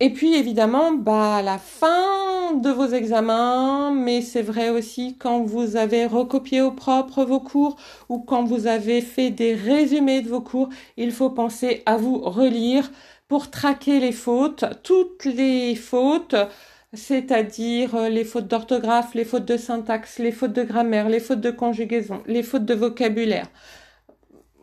Et 0.01 0.11
puis 0.11 0.35
évidemment, 0.35 0.93
bah, 0.93 1.43
la 1.43 1.59
fin 1.59 2.55
de 2.55 2.71
vos 2.71 2.89
examens, 2.89 3.93
mais 3.93 4.21
c'est 4.21 4.43
vrai 4.43 4.69
aussi 4.69 5.17
quand 5.17 5.43
vous 5.43 5.77
avez 5.77 6.07
recopié 6.07 6.61
au 6.61 6.73
propre 6.73 7.25
vos 7.25 7.39
cours 7.39 7.77
ou 8.09 8.19
quand 8.19 8.43
vous 8.43 8.67
avez 8.67 9.01
fait 9.01 9.31
des 9.31 9.55
résumés 9.55 10.21
de 10.21 10.29
vos 10.29 10.41
cours, 10.41 10.69
il 10.97 11.13
faut 11.13 11.31
penser 11.31 11.83
à 11.87 11.97
vous 11.97 12.19
relire 12.19 12.91
pour 13.33 13.51
traquer 13.51 13.99
les 13.99 14.13
fautes, 14.13 14.67
toutes 14.83 15.25
les 15.25 15.75
fautes, 15.75 16.37
c'est-à-dire 16.93 18.11
les 18.11 18.25
fautes 18.25 18.47
d'orthographe, 18.47 19.15
les 19.15 19.25
fautes 19.25 19.47
de 19.47 19.57
syntaxe, 19.57 20.19
les 20.19 20.33
fautes 20.33 20.53
de 20.53 20.63
grammaire, 20.63 21.09
les 21.09 21.19
fautes 21.19 21.41
de 21.41 21.51
conjugaison, 21.51 22.23
les 22.27 22.43
fautes 22.43 22.67
de 22.67 22.75
vocabulaire 22.75 23.49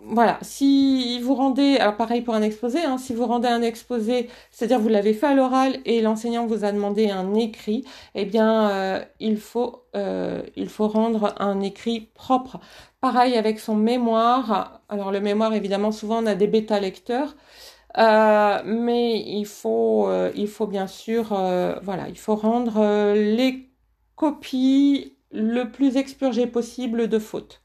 voilà, 0.01 0.39
si 0.41 1.19
vous 1.21 1.35
rendez, 1.35 1.77
alors 1.77 1.97
pareil 1.97 2.21
pour 2.21 2.33
un 2.33 2.41
exposé, 2.41 2.79
hein, 2.79 2.97
si 2.97 3.13
vous 3.13 3.25
rendez 3.25 3.47
un 3.47 3.61
exposé, 3.61 4.29
c'est-à-dire 4.49 4.79
vous 4.79 4.87
l'avez 4.87 5.13
fait 5.13 5.27
à 5.27 5.33
l'oral 5.35 5.77
et 5.85 6.01
l'enseignant 6.01 6.47
vous 6.47 6.63
a 6.65 6.71
demandé 6.71 7.09
un 7.09 7.35
écrit, 7.35 7.83
eh 8.15 8.25
bien 8.25 8.69
euh, 8.69 9.03
il 9.19 9.37
faut 9.37 9.83
euh, 9.95 10.41
il 10.55 10.69
faut 10.69 10.87
rendre 10.87 11.35
un 11.39 11.61
écrit 11.61 12.09
propre. 12.15 12.59
Pareil 13.01 13.35
avec 13.37 13.59
son 13.59 13.75
mémoire. 13.75 14.81
Alors 14.89 15.11
le 15.11 15.19
mémoire 15.21 15.53
évidemment 15.53 15.91
souvent 15.91 16.23
on 16.23 16.25
a 16.25 16.35
des 16.35 16.47
bêta 16.47 16.79
lecteurs, 16.79 17.35
euh, 17.97 18.61
mais 18.65 19.19
il 19.19 19.45
faut 19.45 20.09
il 20.35 20.47
faut 20.47 20.67
bien 20.67 20.87
sûr 20.87 21.29
voilà 21.81 22.07
il 22.09 22.17
faut 22.17 22.35
rendre 22.35 23.13
les 23.13 23.69
copies 24.15 25.13
le 25.31 25.65
plus 25.65 25.97
expurgées 25.97 26.47
possible 26.47 27.07
de 27.07 27.19
fautes. 27.19 27.61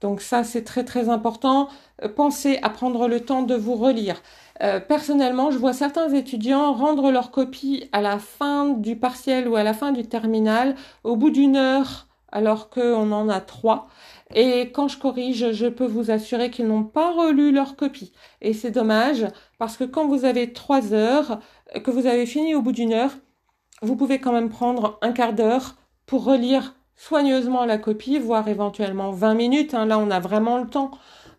Donc 0.00 0.20
ça, 0.20 0.44
c'est 0.44 0.62
très 0.62 0.84
très 0.84 1.08
important. 1.08 1.68
Euh, 2.02 2.08
pensez 2.08 2.58
à 2.62 2.70
prendre 2.70 3.08
le 3.08 3.20
temps 3.20 3.42
de 3.42 3.54
vous 3.54 3.74
relire. 3.74 4.22
Euh, 4.62 4.80
personnellement, 4.80 5.50
je 5.50 5.58
vois 5.58 5.72
certains 5.72 6.12
étudiants 6.12 6.72
rendre 6.74 7.10
leur 7.10 7.30
copie 7.30 7.88
à 7.92 8.02
la 8.02 8.18
fin 8.18 8.68
du 8.68 8.96
partiel 8.96 9.48
ou 9.48 9.56
à 9.56 9.62
la 9.62 9.72
fin 9.72 9.92
du 9.92 10.06
terminal, 10.06 10.74
au 11.04 11.16
bout 11.16 11.30
d'une 11.30 11.56
heure, 11.56 12.06
alors 12.30 12.68
qu'on 12.68 13.12
en 13.12 13.28
a 13.28 13.40
trois. 13.40 13.88
Et 14.34 14.72
quand 14.72 14.88
je 14.88 14.98
corrige, 14.98 15.52
je 15.52 15.66
peux 15.66 15.86
vous 15.86 16.10
assurer 16.10 16.50
qu'ils 16.50 16.66
n'ont 16.66 16.84
pas 16.84 17.12
relu 17.12 17.52
leur 17.52 17.76
copie. 17.76 18.12
Et 18.40 18.52
c'est 18.52 18.70
dommage, 18.72 19.26
parce 19.58 19.76
que 19.76 19.84
quand 19.84 20.08
vous 20.08 20.24
avez 20.24 20.52
trois 20.52 20.92
heures, 20.92 21.40
que 21.84 21.90
vous 21.90 22.06
avez 22.06 22.26
fini 22.26 22.54
au 22.54 22.62
bout 22.62 22.72
d'une 22.72 22.92
heure, 22.92 23.12
vous 23.82 23.96
pouvez 23.96 24.18
quand 24.18 24.32
même 24.32 24.48
prendre 24.48 24.98
un 25.02 25.12
quart 25.12 25.32
d'heure 25.32 25.76
pour 26.06 26.24
relire 26.24 26.74
soigneusement 26.96 27.64
la 27.64 27.78
copie, 27.78 28.18
voire 28.18 28.48
éventuellement 28.48 29.10
20 29.12 29.34
minutes. 29.34 29.74
Hein. 29.74 29.86
là, 29.86 29.98
on 29.98 30.10
a 30.10 30.20
vraiment 30.20 30.58
le 30.58 30.66
temps. 30.68 30.90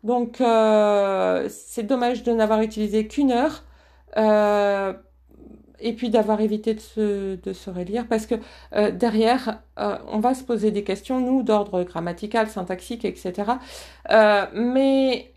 Donc, 0.04 0.40
euh, 0.42 1.48
c'est 1.50 1.84
dommage 1.84 2.24
de 2.24 2.32
n'avoir 2.32 2.62
utilisé 2.62 3.08
qu'une 3.08 3.32
heure. 3.32 3.64
Euh, 4.18 4.94
et 5.80 5.94
puis 5.94 6.10
d'avoir 6.10 6.42
évité 6.42 6.74
de 6.74 6.80
se, 6.80 7.36
de 7.36 7.54
se 7.54 7.70
relire 7.70 8.08
parce 8.08 8.26
que 8.26 8.36
euh, 8.76 8.92
derrière, 8.92 9.62
on 9.78 10.20
va 10.20 10.34
se 10.34 10.44
poser 10.44 10.72
des 10.72 10.84
questions, 10.84 11.20
nous, 11.20 11.44
d'ordre 11.44 11.84
grammatical, 11.84 12.48
syntaxique, 12.50 13.06
etc. 13.06 13.54
mais 14.54 15.34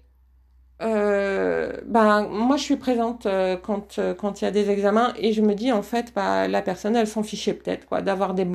euh, 0.83 1.73
ben 1.85 2.27
moi 2.29 2.57
je 2.57 2.63
suis 2.63 2.77
présente 2.77 3.27
euh, 3.27 3.57
quand 3.57 3.99
euh, 3.99 4.15
quand 4.15 4.41
il 4.41 4.45
y 4.45 4.49
a 4.49 4.51
des 4.51 4.71
examens 4.71 5.13
et 5.19 5.35
je 5.35 5.43
me 5.43 5.55
dis 5.55 5.73
en 5.73 5.83
fait 5.83 6.15
bah 6.15 6.49
la 6.49 6.63
personne 6.63 6.97
elle 6.97 7.07
s'en 7.07 7.23
fichait 7.23 7.53
peut-être 7.53 7.87
quoi 7.87 8.01
d'avoir 8.01 8.33
des 8.33 8.47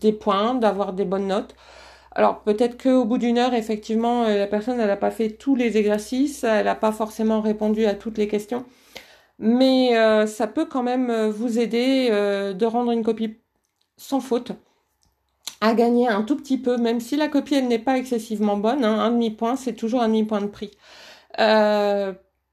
des 0.00 0.12
points 0.12 0.54
d'avoir 0.54 0.92
des 0.92 1.06
bonnes 1.06 1.28
notes 1.28 1.54
alors 2.12 2.40
peut-être 2.42 2.82
qu'au 2.82 3.06
bout 3.06 3.16
d'une 3.16 3.38
heure 3.38 3.54
effectivement 3.54 4.24
la 4.24 4.46
personne 4.46 4.78
elle 4.78 4.88
n'a 4.88 4.96
pas 4.96 5.10
fait 5.10 5.30
tous 5.30 5.56
les 5.56 5.78
exercices 5.78 6.44
elle 6.44 6.66
n'a 6.66 6.74
pas 6.74 6.92
forcément 6.92 7.40
répondu 7.40 7.86
à 7.86 7.94
toutes 7.94 8.18
les 8.18 8.28
questions 8.28 8.66
mais 9.40 9.94
ça 10.26 10.46
peut 10.46 10.66
quand 10.66 10.82
même 10.82 11.28
vous 11.28 11.58
aider 11.58 12.10
de 12.10 12.66
rendre 12.66 12.92
une 12.92 13.02
copie 13.02 13.38
sans 13.96 14.20
faute 14.20 14.52
à 15.60 15.74
gagner 15.74 16.08
un 16.08 16.22
tout 16.22 16.36
petit 16.36 16.58
peu 16.58 16.76
même 16.76 17.00
si 17.00 17.16
la 17.16 17.28
copie 17.28 17.54
elle 17.54 17.68
n'est 17.68 17.78
pas 17.78 17.98
excessivement 17.98 18.56
bonne 18.56 18.84
hein, 18.84 18.98
un 19.00 19.10
demi 19.10 19.30
point 19.30 19.56
c'est 19.56 19.74
toujours 19.74 20.02
un 20.02 20.08
demi 20.08 20.24
point 20.24 20.40
de 20.40 20.46
prix 20.46 20.70
euh, 21.38 22.12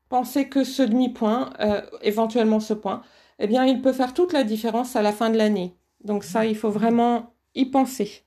pensez 0.09 0.49
que 0.49 0.63
ce 0.63 0.83
demi-point, 0.83 1.53
euh, 1.59 1.81
éventuellement 2.01 2.59
ce 2.59 2.73
point, 2.73 3.01
eh 3.39 3.47
bien, 3.47 3.65
il 3.65 3.81
peut 3.81 3.93
faire 3.93 4.13
toute 4.13 4.33
la 4.33 4.43
différence 4.43 4.95
à 4.95 5.01
la 5.01 5.11
fin 5.11 5.29
de 5.29 5.37
l'année. 5.37 5.75
Donc 6.03 6.23
ça, 6.23 6.45
il 6.45 6.55
faut 6.55 6.69
vraiment 6.69 7.33
y 7.55 7.65
penser. 7.65 8.26